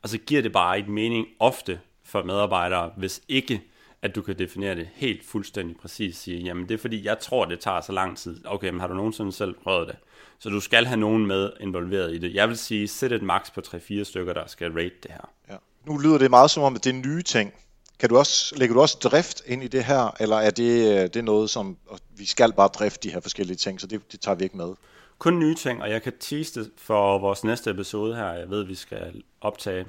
[0.02, 3.62] Og så giver det bare ikke mening ofte for medarbejdere, hvis ikke
[4.02, 6.16] at du kan definere det helt fuldstændig præcis.
[6.16, 8.40] Sige, jamen det er fordi, jeg tror, det tager så lang tid.
[8.46, 9.96] Okay, men har du nogensinde selv prøvet det?
[10.38, 12.34] Så du skal have nogen med involveret i det.
[12.34, 15.30] Jeg vil sige, sæt et max på 3-4 stykker, der skal rate det her.
[15.50, 15.56] Ja.
[15.86, 17.54] Nu lyder det meget som om, at det er nye ting.
[17.98, 21.02] Kan du også, lægger du også drift ind i det her, eller er det, øh,
[21.02, 21.76] det er noget, som
[22.16, 24.74] vi skal bare drifte de her forskellige ting, så det, det tager vi ikke med?
[25.18, 28.64] Kun nye ting, og jeg kan tease det for vores næste episode her, jeg ved,
[28.64, 29.86] vi skal optage.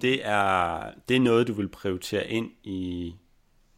[0.00, 3.14] Det er, det er noget, du vil prioritere ind i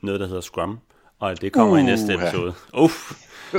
[0.03, 0.79] noget, der hedder Scrum,
[1.19, 2.55] og det kommer uh, i næste episode.
[2.75, 2.79] Ja.
[2.81, 2.91] Uh.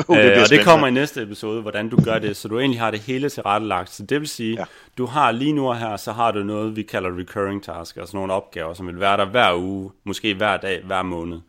[0.07, 2.79] Uh, det og det kommer i næste episode, hvordan du gør det, så du egentlig
[2.79, 3.89] har det hele tilrettelagt.
[3.89, 4.65] Så det vil sige, ja.
[4.97, 8.33] du har lige nu her, så har du noget, vi kalder recurring task, altså nogle
[8.33, 11.39] opgaver, som vil være der hver uge, måske hver dag, hver måned.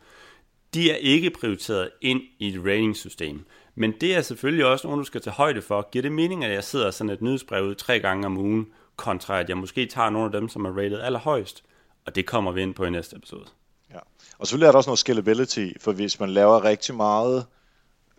[0.75, 3.45] De er ikke prioriteret ind i et rating-system.
[3.75, 5.89] Men det er selvfølgelig også nogen, du skal tage højde for.
[5.93, 8.67] Giver det mening, at jeg sidder sådan et nyhedsbrev ud tre gange om ugen,
[8.97, 11.63] kontra at jeg måske tager nogle af dem, som er rated allerhøjst?
[12.07, 13.45] Og det kommer vi ind på i næste episode.
[13.91, 13.99] Ja.
[14.39, 17.47] Og selvfølgelig er der også noget scalability, for hvis man laver rigtig meget,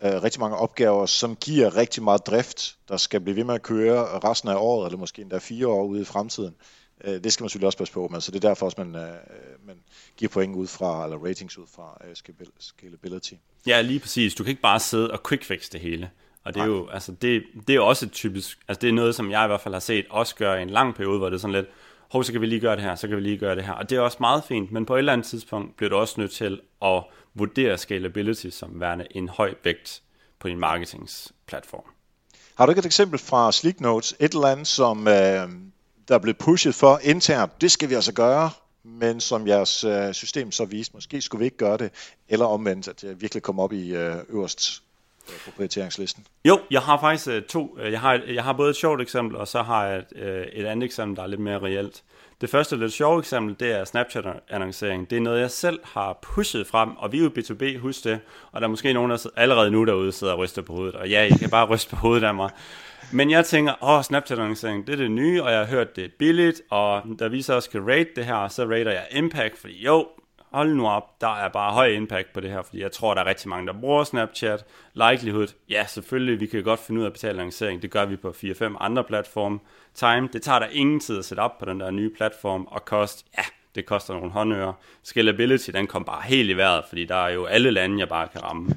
[0.02, 3.62] øh, rigtig mange opgaver, som giver rigtig meget drift, der skal blive ved med at
[3.62, 6.54] køre resten af året, eller måske endda fire år ude i fremtiden,
[7.04, 9.02] øh, det skal man selvfølgelig også passe på med, så det er derfor også, man,
[9.02, 9.16] øh,
[9.66, 9.76] man
[10.16, 13.34] giver point ud fra, eller ratings ud fra øh, scalability.
[13.66, 14.34] Ja, lige præcis.
[14.34, 16.10] Du kan ikke bare sidde og quickfix det hele.
[16.44, 19.14] Og det er jo, altså det, det er også et typisk, altså det er noget,
[19.14, 21.36] som jeg i hvert fald har set også gøre i en lang periode, hvor det
[21.36, 21.66] er sådan lidt,
[22.10, 23.72] hov, så kan vi lige gøre det her, så kan vi lige gøre det her.
[23.72, 26.14] Og det er også meget fint, men på et eller andet tidspunkt bliver du også
[26.20, 30.02] nødt til at vurdere scalability som værende en høj vægt
[30.38, 31.84] på din marketingsplatform.
[32.54, 35.14] Har du ikke et eksempel fra Sleek Notes, et eller andet, som øh,
[36.08, 38.50] der er blevet pushet for internt, det skal vi altså gøre,
[38.84, 41.90] men som jeres øh, system så viste, måske skulle vi ikke gøre det,
[42.28, 44.82] eller omvendt, at det virkelig kommer op i øh, øverst
[45.28, 46.26] Øh, på prioriteringslisten?
[46.44, 47.78] Jo, jeg har faktisk øh, to.
[47.80, 50.66] Øh, jeg har, jeg har både et sjovt eksempel, og så har jeg et, et
[50.66, 52.02] andet eksempel, der er lidt mere reelt.
[52.40, 55.10] Det første lidt sjove eksempel, det er Snapchat-annoncering.
[55.10, 58.20] Det er noget, jeg selv har pushet frem, og vi er jo B2B, husk det.
[58.52, 60.94] Og der er måske nogen, der allerede nu derude sidder og ryster på hovedet.
[60.94, 62.50] Og ja, jeg kan bare ryste på hovedet af mig.
[63.12, 66.08] Men jeg tænker, åh, Snapchat-annoncering, det er det nye, og jeg har hørt, det er
[66.18, 70.08] billigt, og der vi så også rate det her, så rater jeg impact, fordi jo,
[70.52, 73.20] hold nu op, der er bare høj impact på det her, fordi jeg tror, der
[73.20, 74.64] er rigtig mange, der bruger Snapchat.
[74.94, 78.16] Likelihood, ja, selvfølgelig, vi kan godt finde ud af at betale lancering, det gør vi
[78.16, 79.58] på 4-5 andre platforme.
[79.94, 82.84] Time, det tager der ingen tid at sætte op på den der nye platform, og
[82.84, 84.72] kost, ja, det koster nogle håndører.
[85.02, 88.28] Scalability, den kom bare helt i vejret, fordi der er jo alle lande, jeg bare
[88.28, 88.68] kan ramme.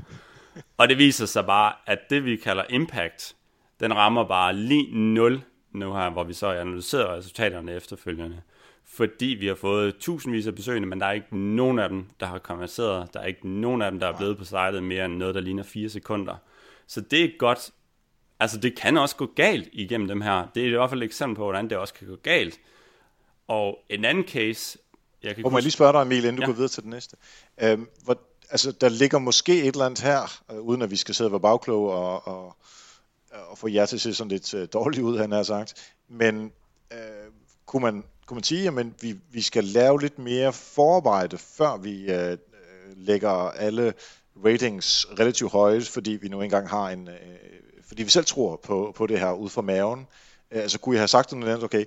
[0.78, 3.36] Og det viser sig bare, at det vi kalder impact,
[3.80, 8.42] den rammer bare lige 0 nu her, hvor vi så analyserer resultaterne efterfølgende.
[8.94, 12.26] Fordi vi har fået tusindvis af besøgende, men der er ikke nogen af dem, der
[12.26, 13.14] har konverseret.
[13.14, 15.42] Der er ikke nogen af dem, der er blevet på sitet mere end noget, der
[15.42, 16.36] ligner 4 sekunder.
[16.88, 17.72] Så det er godt.
[18.40, 20.48] Altså det kan også gå galt igennem dem her.
[20.56, 22.60] Det er i hvert fald et eksempel på, hvordan det også kan gå galt.
[23.48, 24.78] Og en anden case,
[25.24, 25.46] jeg kan...
[25.46, 26.46] Og må jeg lige spørge dig, Emil, inden du ja.
[26.46, 27.18] går videre til den næste.
[27.62, 31.16] Øhm, hvor, altså, der ligger måske et eller andet her, øh, uden at vi skal
[31.16, 32.56] sidde og være bagkloge og, og,
[33.32, 35.94] og få jer til at se sådan lidt øh, dårligt ud, han har sagt.
[36.08, 36.52] Men
[36.94, 36.98] øh,
[37.66, 42.12] kunne, man, kunne man sige, at vi, vi skal lave lidt mere forarbejde, før vi
[42.12, 42.38] øh, øh,
[42.96, 43.94] lægger alle
[44.46, 47.08] ratings relativt høje, fordi vi nu engang har en...
[47.08, 47.16] Øh,
[47.88, 50.08] fordi vi selv tror på, på det her ud fra maven.
[50.52, 51.86] Øh, altså kunne jeg have sagt noget andet, okay,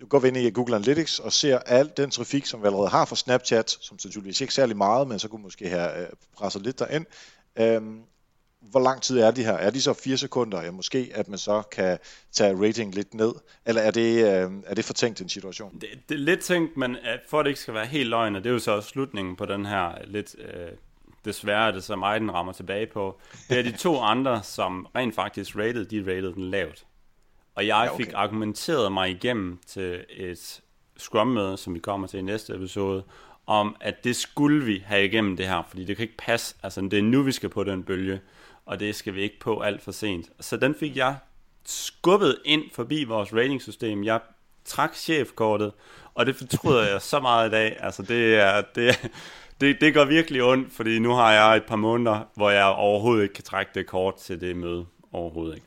[0.00, 2.88] nu går vi ind i Google Analytics og ser al den trafik, som vi allerede
[2.88, 6.62] har fra Snapchat, som sandsynligvis ikke særlig meget, men så kunne måske have øh, presset
[6.62, 7.06] lidt derind.
[7.56, 8.00] Øhm,
[8.70, 9.52] hvor lang tid er de her?
[9.52, 10.62] Er de så 4 sekunder?
[10.62, 11.98] Ja, måske at man så kan
[12.32, 13.34] tage rating lidt ned?
[13.66, 15.78] Eller er det, øh, er det for tænkt en situation?
[15.80, 16.96] Det, det er lidt tænkt, men
[17.28, 19.46] for at det ikke skal være helt løgn, og det er jo så slutningen på
[19.46, 20.36] den her lidt...
[20.38, 20.72] Øh,
[21.24, 23.20] desværre det mig, den rammer tilbage på.
[23.50, 26.84] Det er de to andre, som rent faktisk rated, de rated den lavt.
[27.54, 28.04] Og jeg ja, okay.
[28.04, 30.60] fik argumenteret mig igennem til et
[30.96, 33.04] Scrum-møde, som vi kommer til i næste episode,
[33.46, 36.80] om at det skulle vi have igennem det her, fordi det kan ikke passe, altså
[36.80, 38.20] det er nu, vi skal på den bølge
[38.66, 40.30] og det skal vi ikke på alt for sent.
[40.40, 41.16] Så den fik jeg
[41.64, 44.04] skubbet ind forbi vores ratingsystem.
[44.04, 44.20] Jeg
[44.64, 45.72] trak chefkortet,
[46.14, 47.76] og det fortryder jeg så meget i dag.
[47.80, 49.10] Altså det er, det,
[49.60, 53.22] det, det går virkelig ondt, fordi nu har jeg et par måneder, hvor jeg overhovedet
[53.22, 54.86] ikke kan trække det kort til det møde.
[55.12, 55.66] Overhovedet ikke.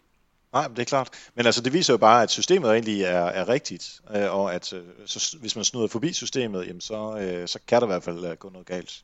[0.54, 1.10] Nej, det er klart.
[1.36, 4.74] Men altså, det viser jo bare, at systemet egentlig er, er rigtigt, øh, og at
[4.74, 8.04] øh, så, hvis man snuder forbi systemet, jamen så, øh, så kan der i hvert
[8.04, 9.04] fald øh, gå noget galt.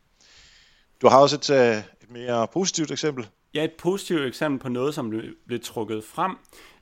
[1.01, 4.95] Du har også et, øh, et mere positivt eksempel Ja, et positivt eksempel på noget,
[4.95, 5.09] som
[5.47, 6.37] blev trukket frem,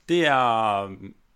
[0.09, 0.89] det er,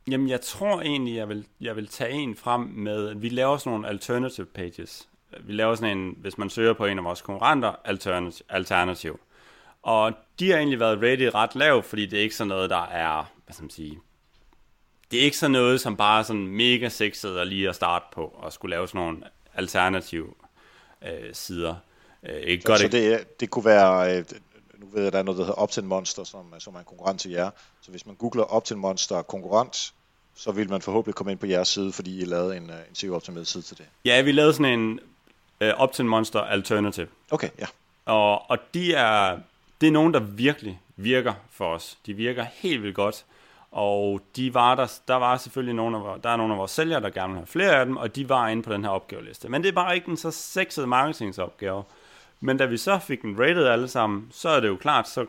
[0.07, 3.71] jamen jeg tror egentlig, jeg vil, jeg vil tage en frem med, vi laver sådan
[3.71, 5.09] nogle alternative pages.
[5.39, 8.45] Vi laver sådan en, hvis man søger på en af vores konkurrenter, alternativ.
[8.49, 9.19] alternativ.
[9.81, 12.85] Og de har egentlig været rated ret lavt, fordi det er ikke sådan noget, der
[12.85, 13.99] er, hvad skal man sige,
[15.11, 18.05] det er ikke sådan noget, som bare er sådan mega sexet at lige at starte
[18.13, 19.17] på, og skulle lave sådan nogle
[19.53, 20.33] alternative
[21.01, 21.75] øh, sider.
[22.23, 24.23] Øh, ikke så, godt, så det, det kunne være, øh,
[24.79, 27.21] nu ved jeg, der er noget, der hedder Optin Monster, som, som er en konkurrent
[27.21, 27.49] til jer.
[27.81, 29.93] Så hvis man googler Optin Monster konkurrent,
[30.35, 32.95] så vil man forhåbentlig komme ind på jeres side, fordi I lavede en, øh, en
[32.95, 33.85] SEO-optimeret side til det.
[34.05, 34.99] Ja, vi lavede sådan en
[35.61, 37.07] uh, Optin Monster Alternative.
[37.31, 37.65] Okay, ja.
[38.05, 39.38] Og, og de er,
[39.81, 41.97] det er nogen, der virkelig virker for os.
[42.05, 43.25] De virker helt vildt godt.
[43.71, 47.01] Og de var der, der var selvfølgelig nogle af, der er nogle af vores sælgere,
[47.01, 49.49] der gerne vil have flere af dem, og de var inde på den her opgaveliste.
[49.49, 51.83] Men det er bare ikke en så sexet marketingsopgave.
[52.45, 55.25] Men da vi så fik den rated alle sammen, så er det jo klart, så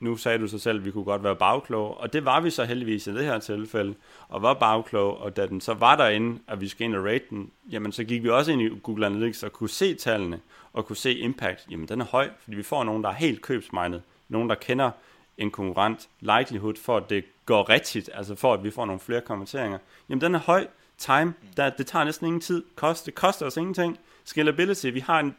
[0.00, 2.50] nu sagde du så selv, at vi kunne godt være bagkloge, og det var vi
[2.50, 3.94] så heldigvis i det her tilfælde,
[4.28, 7.24] og var bagkloge, og da den så var derinde, at vi skal ind og rate
[7.30, 10.40] den, jamen så gik vi også ind i Google Analytics og kunne se tallene,
[10.72, 13.42] og kunne se impact, jamen den er høj, fordi vi får nogen, der er helt
[13.42, 14.90] købsmindet, nogen, der kender
[15.38, 19.20] en konkurrent, likelihood for, at det går rigtigt, altså for, at vi får nogle flere
[19.20, 20.66] kommenteringer, jamen den er høj,
[20.98, 25.20] time, der, det tager næsten ingen tid, kost, det koster os ingenting, scalability, vi har
[25.20, 25.36] en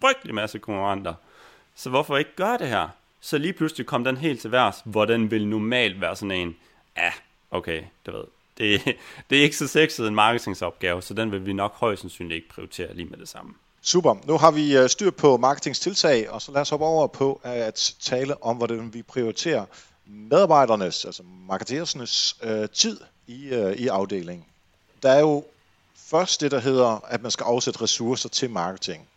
[0.00, 1.14] frygtelig masse konkurrenter,
[1.74, 2.88] så hvorfor ikke gøre det her?
[3.20, 6.56] Så lige pludselig kom den helt til værs, hvor den vil normalt være sådan en,
[6.96, 7.12] ja,
[7.50, 8.24] okay, det ved
[8.58, 8.84] det,
[9.30, 12.48] det er ikke så sexet en marketingsopgave, så den vil vi nok højst sandsynligt ikke
[12.48, 13.54] prioritere lige med det samme.
[13.82, 14.14] Super.
[14.24, 17.94] Nu har vi øh, styr på marketingstiltag, og så lad os hoppe over på at
[18.00, 19.64] tale om, hvordan vi prioriterer
[20.06, 24.46] medarbejdernes, altså marketerernes øh, tid i, øh, i afdelingen.
[25.02, 25.44] Der er jo
[25.96, 29.08] først det, der hedder, at man skal afsætte ressourcer til marketing.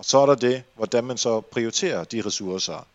[0.00, 2.86] Og så er der det, hvordan man så prioriterer de ressourcer.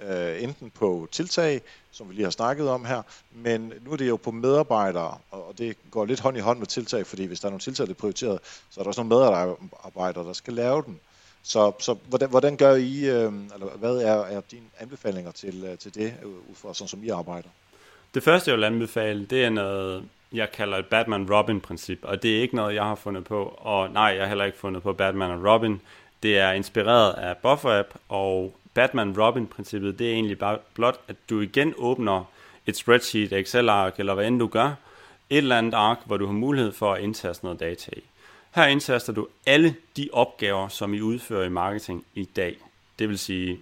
[0.00, 4.08] Øh, enten på tiltag, som vi lige har snakket om her, men nu er det
[4.08, 7.46] jo på medarbejdere, og det går lidt hånd i hånd med tiltag, fordi hvis der
[7.46, 8.38] er nogle tiltag, der er prioriteret,
[8.70, 10.98] så er der også nogle medarbejdere, der skal lave dem.
[11.42, 15.78] Så, så hvordan, hvordan gør I, øh, eller hvad er, er dine anbefalinger til, øh,
[15.78, 17.48] til det, øh, ud fra sådan som I arbejder?
[18.14, 22.42] Det første, jeg vil anbefale, det er noget, jeg kalder et Batman-Robin-princip, og det er
[22.42, 25.30] ikke noget, jeg har fundet på, og nej, jeg har heller ikke fundet på Batman
[25.30, 25.80] og Robin.
[26.22, 31.40] Det er inspireret af Buffer App, og Batman-Robin-princippet, det er egentlig bare blot, at du
[31.40, 32.24] igen åbner
[32.66, 34.74] et spreadsheet, Excel-ark, eller hvad end du gør,
[35.30, 38.02] et eller andet ark, hvor du har mulighed for at indtaste noget data i.
[38.54, 42.56] Her indtaster du alle de opgaver, som I udfører i marketing i dag.
[42.98, 43.58] Det vil sige,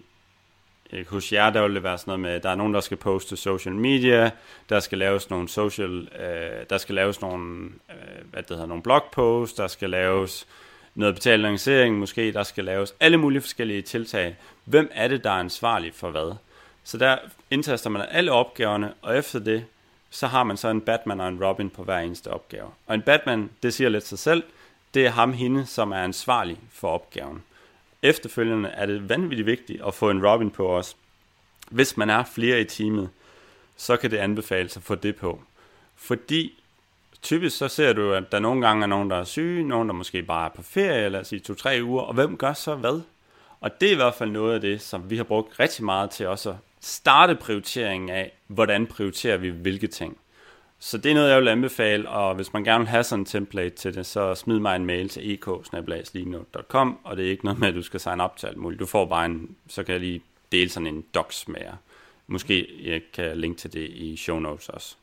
[0.92, 2.96] øh, hos jer, der vil det være sådan noget med, der er nogen, der skal
[2.96, 4.30] poste social media,
[4.68, 8.82] der skal laves nogle social, øh, der skal laves nogle, øh, hvad det hedder, nogle
[8.82, 10.46] blogposts, der skal laves
[10.94, 14.36] noget betalt annoncering, måske, der skal laves alle mulige forskellige tiltag.
[14.64, 16.34] Hvem er det, der er ansvarlig for hvad?
[16.84, 17.18] Så der
[17.50, 19.64] indtaster man alle opgaverne, og efter det,
[20.10, 22.68] så har man så en Batman og en Robin på hver eneste opgave.
[22.86, 24.42] Og en Batman, det siger lidt sig selv,
[24.94, 27.42] det er ham hende, som er ansvarlig for opgaven.
[28.02, 30.96] Efterfølgende er det vanvittigt vigtigt at få en Robin på os.
[31.70, 33.10] Hvis man er flere i teamet,
[33.76, 35.40] så kan det anbefales at få det på.
[35.96, 36.59] Fordi
[37.22, 39.94] typisk så ser du, at der nogle gange er nogen, der er syge, nogen, der
[39.94, 43.00] måske bare er på ferie, eller sige to-tre uger, og hvem gør så hvad?
[43.60, 46.10] Og det er i hvert fald noget af det, som vi har brugt rigtig meget
[46.10, 50.16] til også at starte prioriteringen af, hvordan prioriterer vi hvilke ting.
[50.78, 53.26] Så det er noget, jeg vil anbefale, og hvis man gerne vil have sådan en
[53.26, 55.64] template til det, så smid mig en mail til ek og
[57.16, 58.80] det er ikke noget med, at du skal signe op til alt muligt.
[58.80, 61.76] Du får bare en, så kan jeg lige dele sådan en docs med jer.
[62.26, 64.96] Måske jeg kan linke til det i show notes også.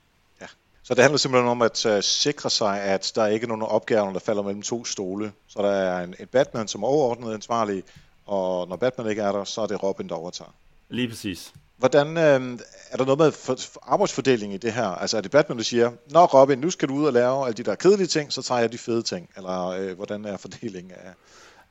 [0.88, 4.14] Så det handler simpelthen om at uh, sikre sig, at der ikke er nogen opgaver,
[4.14, 5.32] der falder mellem to stole.
[5.48, 7.84] Så der er en, en Batman, som er overordnet ansvarlig,
[8.26, 10.52] og når Batman ikke er der, så er det Robin, der overtager.
[10.90, 11.54] Lige præcis.
[11.78, 12.60] Hvordan, øh,
[12.92, 14.88] er der noget med for, for arbejdsfordeling i det her?
[14.88, 17.58] Altså er det Batman, der siger, Nå Robin, nu skal du ud og lave alle
[17.58, 19.30] de der kedelige ting, så tager jeg de fede ting?
[19.38, 21.14] Eller øh, hvordan er fordelingen af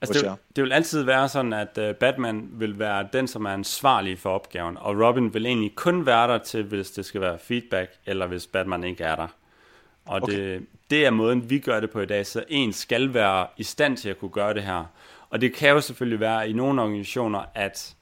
[0.00, 3.50] Altså det, det vil altid være sådan, at uh, Batman vil være den, som er
[3.50, 7.38] ansvarlig for opgaven, og Robin vil egentlig kun være der til, hvis det skal være
[7.38, 9.28] feedback, eller hvis Batman ikke er der.
[10.06, 10.54] Og okay.
[10.54, 13.62] det, det er måden, vi gør det på i dag, så en skal være i
[13.62, 14.84] stand til at kunne gøre det her.
[15.30, 17.96] Og det kan jo selvfølgelig være i nogle organisationer, at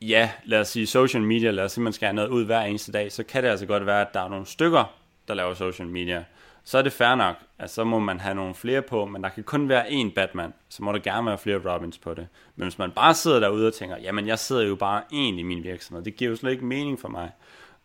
[0.00, 2.60] ja, lad os sige social media, lad os sige, man skal have noget ud hver
[2.60, 4.94] eneste dag, så kan det altså godt være, at der er nogle stykker,
[5.28, 6.24] der laver social media.
[6.64, 9.28] Så er det fair nok, at så må man have nogle flere på, men der
[9.28, 12.28] kan kun være én Batman, så må der gerne være flere Robins på det.
[12.56, 15.42] Men hvis man bare sidder derude og tænker, jamen jeg sidder jo bare én i
[15.42, 17.30] min virksomhed, det giver jo slet ikke mening for mig.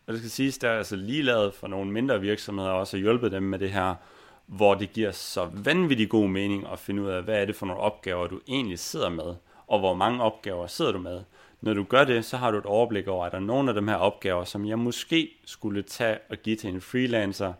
[0.06, 3.02] Og det skal siges, der er altså lige lavet for nogle mindre virksomheder også at
[3.02, 3.94] hjælpe dem med det her,
[4.46, 7.66] hvor det giver så vanvittig god mening at finde ud af, hvad er det for
[7.66, 9.34] nogle opgaver, du egentlig sidder med,
[9.66, 11.20] og hvor mange opgaver sidder du med.
[11.60, 13.74] Når du gør det, så har du et overblik over, at der er nogle af
[13.74, 17.52] de her opgaver, som jeg måske skulle tage og give til en freelancer,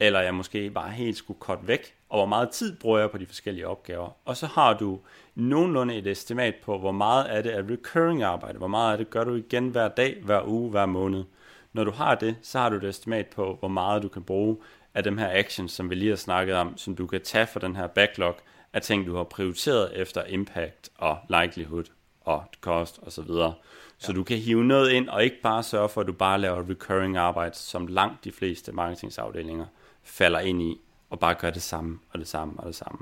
[0.00, 3.18] eller jeg måske bare helt skulle korte væk, og hvor meget tid bruger jeg på
[3.18, 4.10] de forskellige opgaver.
[4.24, 5.00] Og så har du
[5.34, 9.10] nogenlunde et estimat på, hvor meget af det er recurring arbejde, hvor meget af det
[9.10, 11.24] gør du igen hver dag, hver uge, hver måned.
[11.72, 14.56] Når du har det, så har du et estimat på, hvor meget du kan bruge
[14.94, 17.60] af dem her actions, som vi lige har snakket om, som du kan tage for
[17.60, 18.36] den her backlog
[18.72, 21.84] af ting, du har prioriteret efter impact og likelihood
[22.20, 23.10] og cost osv.
[23.10, 23.54] Så, videre.
[23.98, 24.16] så ja.
[24.16, 27.16] du kan hive noget ind, og ikke bare sørge for, at du bare laver recurring
[27.16, 29.66] arbejde, som langt de fleste marketingsafdelinger
[30.04, 32.98] falder ind i, og bare gør det samme, og det samme, og det samme.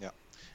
[0.00, 0.08] Ja.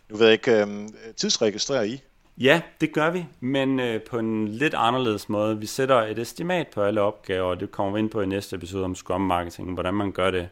[0.09, 2.01] Nu ved jeg ikke, øh, tidsregistrerer I?
[2.37, 5.59] Ja, det gør vi, men øh, på en lidt anderledes måde.
[5.59, 8.55] Vi sætter et estimat på alle opgaver, og det kommer vi ind på i næste
[8.55, 10.49] episode om Scrum Marketing, hvordan man gør det.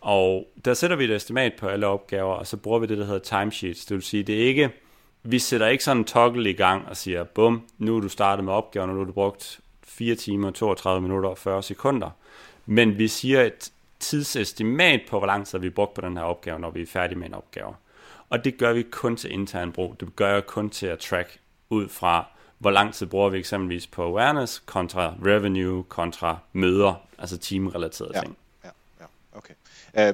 [0.00, 3.04] Og der sætter vi et estimat på alle opgaver, og så bruger vi det, der
[3.04, 3.84] hedder timesheets.
[3.84, 4.70] Det vil sige, det er ikke,
[5.22, 8.44] vi sætter ikke sådan en toggle i gang og siger, bum, nu er du startet
[8.44, 12.10] med opgaven, og nu har du brugt 4 timer, 32 minutter og 40 sekunder.
[12.66, 16.58] Men vi siger et tidsestimat på, hvor lang tid vi brugt på den her opgave,
[16.58, 17.74] når vi er færdige med en opgave.
[18.30, 19.96] Og det gør vi kun til intern brug.
[20.00, 22.26] Det gør jeg kun til at track ud fra,
[22.58, 28.20] hvor lang tid bruger vi eksempelvis på awareness kontra revenue kontra møder, altså teamrelaterede ja.
[28.20, 28.36] ting.
[28.64, 29.54] Ja, ja, okay.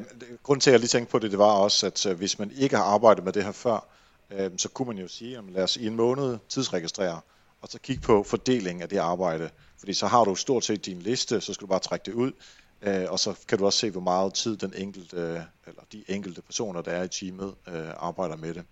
[0.00, 0.06] Uh,
[0.42, 2.52] grunden til, at jeg lige tænkte på det, det var også, at uh, hvis man
[2.56, 3.86] ikke har arbejdet med det her før,
[4.30, 7.20] uh, så kunne man jo sige, at lad os i en måned tidsregistrere,
[7.62, 9.50] og så kigge på fordelingen af det arbejde.
[9.78, 12.32] Fordi så har du stort set din liste, så skal du bare trække det ud,
[12.82, 16.42] Øh, og så kan du også se, hvor meget tid den enkelte, eller de enkelte
[16.42, 18.64] personer, der er i teamet, øh, arbejder med det.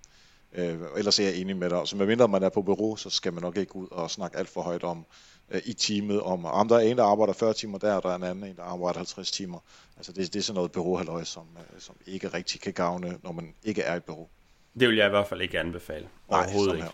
[0.52, 1.80] Øh, ellers er jeg enig med dig.
[1.84, 4.48] Så medmindre man er på bureau, så skal man nok ikke ud og snakke alt
[4.48, 5.06] for højt om
[5.50, 8.10] øh, i teamet, om, om der er en, der arbejder 40 timer der, og der
[8.10, 9.58] er en anden, en, der arbejder 50 timer.
[9.96, 13.32] Altså det, det er sådan noget bureauhalløj, som, øh, som ikke rigtig kan gavne, når
[13.32, 14.28] man ikke er i bureau.
[14.80, 16.08] Det vil jeg i hvert fald ikke anbefale.
[16.30, 16.88] Nej, overhovedet ikke.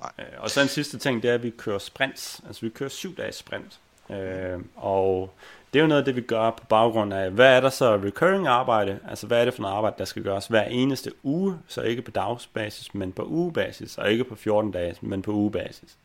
[0.00, 0.34] Nej.
[0.38, 2.40] Og så en sidste ting, det er, at vi kører sprints.
[2.46, 3.80] Altså vi kører syv dages sprint.
[4.10, 5.30] Øh, og
[5.72, 7.96] det er jo noget af det, vi gør på baggrund af, hvad er der så
[7.96, 11.58] recurring arbejde, altså hvad er det for noget arbejde, der skal gøres hver eneste uge,
[11.68, 15.96] så ikke på dagsbasis, men på ugebasis, og ikke på 14 dage, men på ugebasis.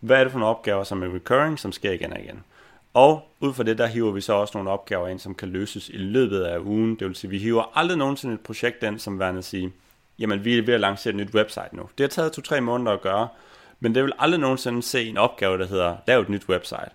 [0.00, 2.44] Hvad er det for nogle opgaver, som er recurring, som sker igen og igen?
[2.94, 5.88] Og ud fra det, der hiver vi så også nogle opgaver ind, som kan løses
[5.88, 6.94] i løbet af ugen.
[6.94, 9.72] Det vil sige, vi hiver aldrig nogensinde et projekt ind, som værende at sige,
[10.18, 11.82] jamen vi er ved at lancere et nyt website nu.
[11.98, 13.28] Det har taget to-tre måneder at gøre,
[13.80, 16.90] men det vil aldrig nogensinde se en opgave, der hedder, lav et nyt website.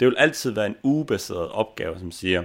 [0.00, 2.44] Det vil altid være en ugebaseret opgave, som siger,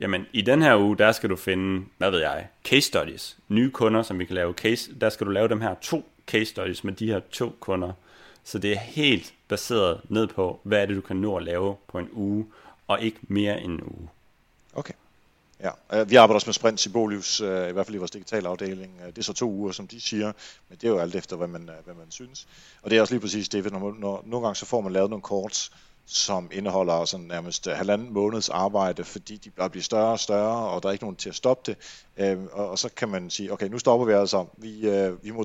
[0.00, 3.70] jamen i den her uge, der skal du finde, hvad ved jeg, case studies, nye
[3.70, 6.84] kunder, som vi kan lave case, der skal du lave dem her to case studies
[6.84, 7.92] med de her to kunder.
[8.44, 11.76] Så det er helt baseret ned på, hvad er det, du kan nå at lave
[11.88, 12.46] på en uge,
[12.88, 14.08] og ikke mere end en uge.
[14.74, 14.94] Okay.
[15.60, 18.10] Ja, øh, vi arbejder også med sprints i øh, Bolivs, i hvert fald i vores
[18.10, 19.00] digitale afdeling.
[19.00, 20.32] Øh, det er så to uger, som de siger,
[20.68, 22.46] men det er jo alt efter, hvad man, hvad man synes.
[22.82, 25.10] Og det er også lige præcis det, når, når nogle gange så får man lavet
[25.10, 25.70] nogle kort,
[26.06, 30.68] som indeholder sådan nærmest øh, halvanden måneds arbejde, fordi de bare bliver større og større,
[30.68, 31.78] og der er ikke nogen til at stoppe det.
[32.16, 34.46] Øh, og, og så kan man sige, okay, nu stopper vi altså.
[34.56, 35.44] Vi, øh, vi må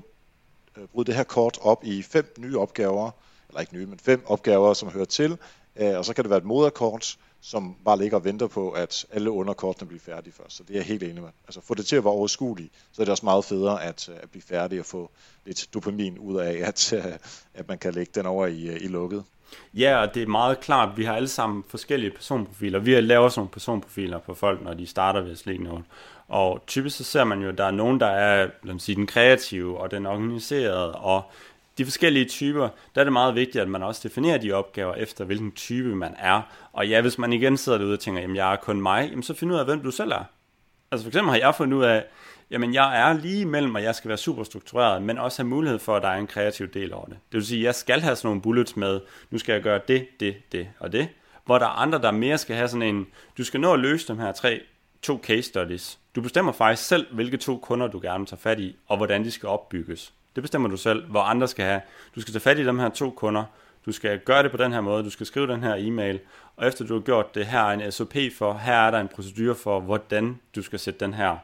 [0.78, 3.12] øh, bryde det her kort op i fem nye opgaver,
[3.50, 5.38] eller ikke nye, men fem opgaver, som hører til,
[5.76, 9.06] øh, og så kan det være et moderkort, som bare ligger og venter på, at
[9.12, 10.56] alle underkortene bliver færdige først.
[10.56, 11.30] Så det er jeg helt enig med.
[11.48, 14.16] Altså få det til at være overskueligt, så er det også meget federe at, øh,
[14.24, 15.12] at blive færdig og få
[15.46, 16.94] lidt dopamin ud af, at,
[17.54, 19.24] at man kan lægge den over i, i lukket.
[19.74, 22.80] Ja, og det er meget klart, vi har alle sammen forskellige personprofiler.
[22.80, 25.84] Vi har lavet sådan nogle personprofiler på folk, når de starter ved Sleek noget.
[26.28, 28.96] Og typisk så ser man jo, at der er nogen, der er lad os sige,
[28.96, 31.24] den kreative og den organiserede, og
[31.78, 35.26] de forskellige typer, der er det meget vigtigt, at man også definerer de opgaver efter,
[35.26, 36.42] hvilken type man er.
[36.74, 39.24] Og ja, hvis man igen sidder derude og tænker, jamen jeg er kun mig, jamen
[39.24, 40.24] så find ud af, hvem du selv er.
[40.92, 42.06] Altså for eksempel har jeg fundet ud af,
[42.52, 45.80] jamen jeg er lige mellem, at jeg skal være super struktureret, men også have mulighed
[45.80, 47.18] for, at der er en kreativ del over det.
[47.32, 49.80] Det vil sige, at jeg skal have sådan nogle bullets med, nu skal jeg gøre
[49.88, 51.10] det, det, det og det,
[51.46, 54.08] hvor der er andre, der mere skal have sådan en, du skal nå at løse
[54.08, 54.62] dem her tre,
[55.02, 56.00] to case studies.
[56.16, 59.32] Du bestemmer faktisk selv, hvilke to kunder du gerne tager fat i, og hvordan de
[59.32, 60.14] skal opbygges.
[60.36, 61.82] Det bestemmer du selv, hvor andre skal have.
[62.16, 63.44] Du skal tage fat i dem her to kunder,
[63.86, 66.20] du skal gøre det på den her måde, du skal skrive den her e-mail,
[66.58, 69.08] og efter du har gjort det, her er en SOP for, her er der en
[69.08, 71.38] procedure for, hvordan du skal sætte den her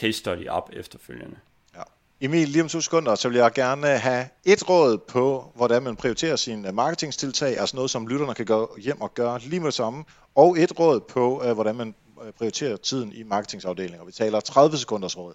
[0.00, 1.36] case study op efterfølgende.
[1.76, 1.82] Ja.
[2.20, 5.96] Emil, lige om to sekunder, så vil jeg gerne have et råd på, hvordan man
[5.96, 9.74] prioriterer sine marketingstiltag, altså noget, som lytterne kan gå hjem og gøre lige med det
[9.74, 11.94] samme, og et råd på, øh, hvordan man
[12.26, 14.06] øh, prioriterer tiden i marketingsafdelingen.
[14.06, 15.34] Vi taler 30 sekunders råd.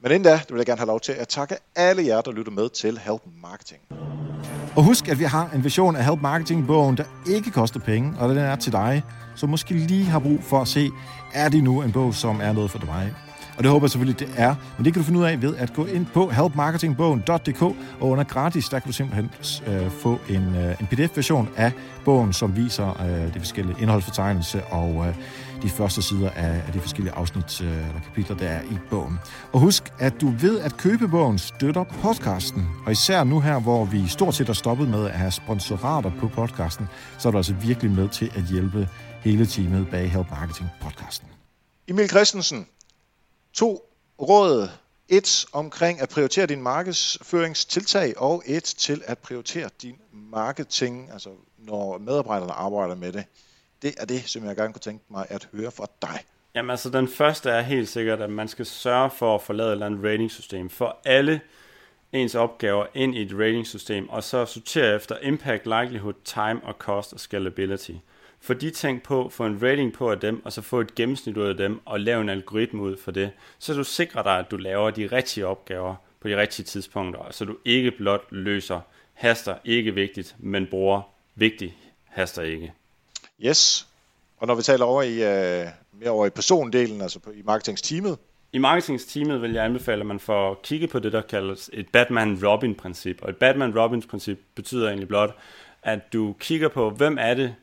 [0.00, 2.52] Men inden da, vil jeg gerne have lov til at takke alle jer, der lytter
[2.52, 3.80] med til Help Marketing.
[4.76, 8.28] Og husk, at vi har en version af Help Marketing-bogen, der ikke koster penge, og
[8.28, 9.02] den er til dig,
[9.36, 10.90] som måske lige har brug for at se,
[11.34, 13.14] er det nu en bog, som er noget for dig.
[13.56, 14.54] Og det håber jeg selvfølgelig, det er.
[14.76, 18.24] Men det kan du finde ud af ved at gå ind på helpmarketingbogen.dk, og under
[18.24, 19.30] gratis, der kan du simpelthen
[19.66, 21.72] øh, få en, øh, en pdf-version af
[22.04, 25.14] bogen, som viser øh, de forskellige indholdsfortegnelse og øh,
[25.62, 29.18] de første sider af, af de forskellige afsnit øh, eller kapitler, der er i bogen.
[29.52, 32.68] Og husk, at du ved at købe bogen støtter podcasten.
[32.86, 36.28] Og især nu her, hvor vi stort set er stoppet med at have sponsorater på
[36.28, 36.88] podcasten,
[37.18, 38.88] så er du altså virkelig med til at hjælpe
[39.20, 41.28] hele teamet bag Help Marketing podcasten.
[41.88, 42.66] Emil Christensen,
[43.54, 43.90] to
[44.22, 44.68] råd.
[45.08, 51.98] Et omkring at prioritere din markedsføringstiltag, og et til at prioritere din marketing, altså når
[51.98, 53.24] medarbejderne arbejder med det.
[53.82, 56.20] Det er det, som jeg gerne kunne tænke mig at høre fra dig.
[56.54, 59.72] Jamen altså, den første er helt sikkert, at man skal sørge for at forlade et
[59.72, 61.40] eller andet ratingsystem for alle
[62.12, 67.12] ens opgaver ind i et ratingsystem, og så sortere efter impact, likelihood, time og cost
[67.12, 67.92] og scalability.
[68.44, 71.36] Få de ting på, få en rating på af dem, og så få et gennemsnit
[71.36, 74.50] ud af dem, og lave en algoritme ud for det, så du sikrer dig, at
[74.50, 78.80] du laver de rigtige opgaver på de rigtige tidspunkter, så du ikke blot løser
[79.12, 81.02] haster ikke vigtigt, men bruger
[81.34, 81.72] vigtigt
[82.04, 82.72] haster ikke.
[83.44, 83.86] Yes.
[84.36, 85.68] Og når vi taler over i, uh,
[86.00, 88.18] mere over i persondelen, altså på, i marketingsteamet,
[88.52, 93.22] i marketingsteamet vil jeg anbefale, at man får kigget på det, der kaldes et Batman-Robin-princip.
[93.22, 95.36] Og et Batman-Robin-princip betyder egentlig blot,
[95.82, 97.54] at du kigger på, hvem er det,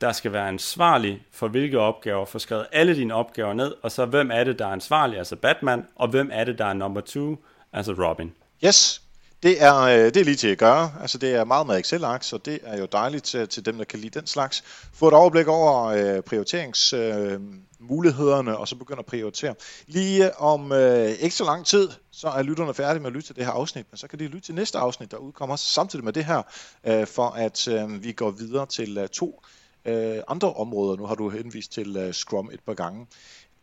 [0.00, 4.06] der skal være ansvarlig for hvilke opgaver, få skrevet alle dine opgaver ned, og så
[4.06, 7.00] hvem er det, der er ansvarlig, altså Batman, og hvem er det, der er number
[7.00, 7.36] two,
[7.72, 8.32] altså Robin.
[8.64, 9.02] Yes,
[9.42, 10.92] det er, øh, det er lige til at gøre.
[11.00, 13.84] Altså, det er meget med Excel-ark, så det er jo dejligt til, til dem, der
[13.84, 14.64] kan lide den slags.
[14.92, 19.54] Få et overblik over øh, prioriteringsmulighederne, øh, og så begynde at prioritere.
[19.86, 23.36] Lige om øh, ikke så lang tid, så er lytterne færdige med at lytte til
[23.36, 26.12] det her afsnit, men så kan de lytte til næste afsnit, der udkommer samtidig med
[26.12, 26.42] det her,
[26.86, 29.42] øh, for at øh, vi går videre til øh, to
[29.84, 30.96] øh, andre områder.
[30.96, 33.06] Nu har du henvist til øh, Scrum et par gange.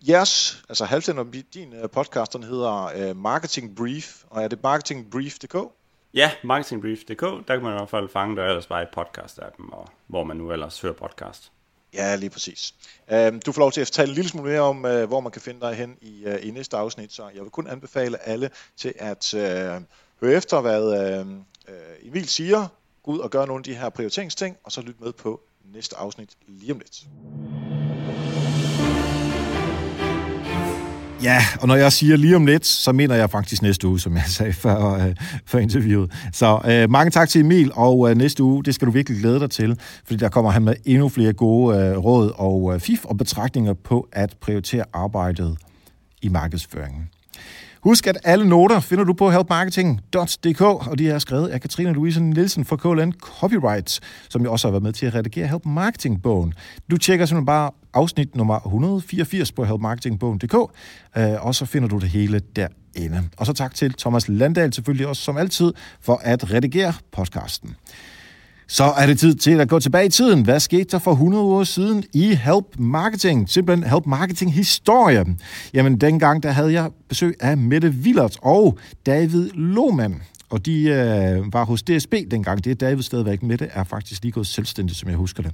[0.01, 4.63] Jeres, altså halvdelen af din uh, podcast, den hedder uh, Marketing Brief, og er det
[4.63, 5.55] marketingbrief.dk?
[6.13, 9.87] Ja, marketingbrief.dk, der kan man i hvert fald fange det ellers bare i podcast-appen, og
[10.07, 11.51] hvor man nu ellers hører podcast.
[11.93, 12.73] Ja, lige præcis.
[13.11, 15.31] Uh, du får lov til at fortælle en lille smule mere om, uh, hvor man
[15.31, 18.49] kan finde dig hen i, uh, i næste afsnit, så jeg vil kun anbefale alle
[18.77, 19.41] til at uh,
[20.21, 22.67] høre efter, hvad uh, uh, Emil siger,
[23.03, 25.41] gå ud og gøre nogle af de her prioriteringsting, og så lyt med på
[25.73, 27.07] næste afsnit lige om lidt.
[31.23, 34.15] Ja, og når jeg siger lige om lidt, så mener jeg faktisk næste uge, som
[34.15, 35.15] jeg sagde før, øh,
[35.45, 36.11] før interviewet.
[36.33, 39.39] Så øh, mange tak til Emil, og øh, næste uge, det skal du virkelig glæde
[39.39, 43.05] dig til, fordi der kommer han med endnu flere gode øh, råd og øh, fif
[43.05, 45.57] og betragtninger på at prioritere arbejdet
[46.21, 47.09] i markedsføringen.
[47.87, 52.23] Husk, at alle noter finder du på helpmarketing.dk, og de er skrevet af Katrine Louise
[52.23, 56.53] Nielsen fra KLN Copyright, som jo også har været med til at redigere Help Marketing-bogen.
[56.91, 60.55] Du tjekker simpelthen bare afsnit nummer 184 på helpmarketingbogen.dk,
[61.17, 63.23] øh, og så finder du det hele derinde.
[63.37, 67.75] Og så tak til Thomas Landahl selvfølgelig også som altid for at redigere podcasten.
[68.67, 70.43] Så er det tid til at gå tilbage i tiden.
[70.43, 73.49] Hvad skete der for 100 år siden i Help Marketing?
[73.49, 75.25] Simpelthen Help Marketing historie.
[75.73, 81.53] Jamen, dengang der havde jeg besøg af Mette Willert og David Lohmann og de øh,
[81.53, 82.63] var hos DSB dengang.
[82.63, 85.51] Det er David stadigvæk med det, er faktisk lige gået selvstændigt, som jeg husker det.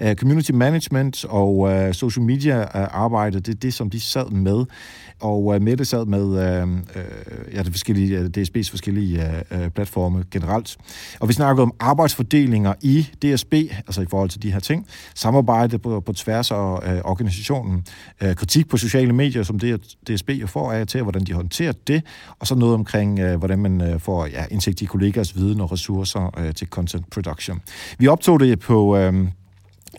[0.00, 4.30] Øh, community management og øh, social media øh, arbejde, det er det, som de sad
[4.30, 4.64] med.
[5.20, 9.70] Og øh, Mette sad med øh, øh, ja, de forskellige, øh, DSB's forskellige øh, øh,
[9.70, 10.76] platforme generelt.
[11.20, 14.86] Og vi snakkede om arbejdsfordelinger i DSB, altså i forhold til de her ting.
[15.14, 17.84] Samarbejde på, på tværs af øh, organisationen.
[18.22, 22.02] Øh, kritik på sociale medier, som det DSB får af til, hvordan de håndterer det.
[22.38, 25.72] Og så noget omkring, øh, hvordan man øh, får ja, indsigt i kollegers viden og
[25.72, 27.60] ressourcer øh, til content production.
[27.98, 28.96] Vi optog det på...
[28.96, 29.28] Øh,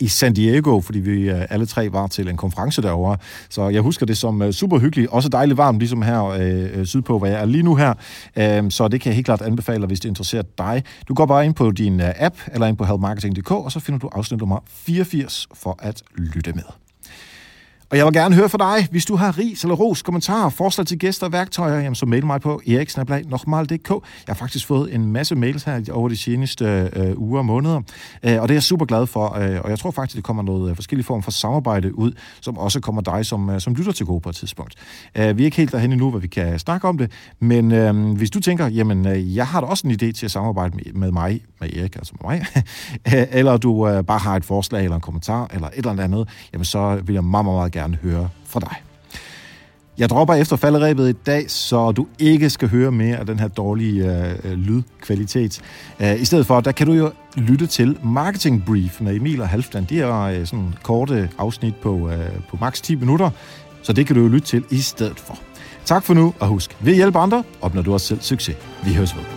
[0.02, 3.18] i San Diego, fordi vi øh, alle tre var til en konference derovre.
[3.50, 5.12] Så jeg husker det som øh, super hyggeligt.
[5.12, 7.94] Også dejligt varmt, ligesom her øh, øh, sydpå, hvor jeg er lige nu her.
[8.36, 10.84] Øh, så det kan jeg helt klart anbefale, hvis det interesserer dig.
[11.08, 14.10] Du går bare ind på din app, eller ind på helpmarketing.dk, og så finder du
[14.12, 16.85] afsnit nummer 84 for at lytte med.
[17.90, 18.88] Og jeg vil gerne høre fra dig.
[18.92, 22.26] Hvis du har ris eller ros, kommentarer, forslag til gæster og værktøjer, jamen, så mail
[22.26, 23.90] mig på eriksnablag.dk.
[23.90, 27.82] Jeg har faktisk fået en masse mails her over de seneste øh, uger og måneder,
[28.24, 29.38] øh, og det er jeg super glad for.
[29.38, 32.12] Øh, og jeg tror faktisk, det kommer noget øh, forskellige form for samarbejde ud,
[32.42, 34.76] som også kommer dig som, øh, som lytter til gode på et tidspunkt.
[35.16, 38.16] Øh, vi er ikke helt derhen endnu, hvor vi kan snakke om det, men øh,
[38.18, 40.94] hvis du tænker, jamen, øh, jeg har da også en idé til at samarbejde med,
[40.94, 42.46] med mig, med Erik, altså med mig,
[43.40, 46.66] eller du øh, bare har et forslag eller en kommentar, eller et eller andet, jamen
[46.66, 48.76] så vil jeg meget, meget, meget gerne høre fra dig.
[49.98, 53.48] Jeg dropper efter falderæbet i dag, så du ikke skal høre mere af den her
[53.48, 55.62] dårlige øh, øh lydkvalitet.
[56.00, 59.50] Øh, I stedet for, der kan du jo lytte til Marketing Brief med Emil og
[59.50, 59.86] Halfdan.
[59.90, 63.30] Det er øh, sådan korte afsnit på, øh, på maks 10 minutter,
[63.82, 65.38] så det kan du jo lytte til i stedet for.
[65.86, 68.56] Tak for nu, og husk, ved at hjælpe andre, opnår du også selv succes.
[68.84, 69.35] Vi høres ved.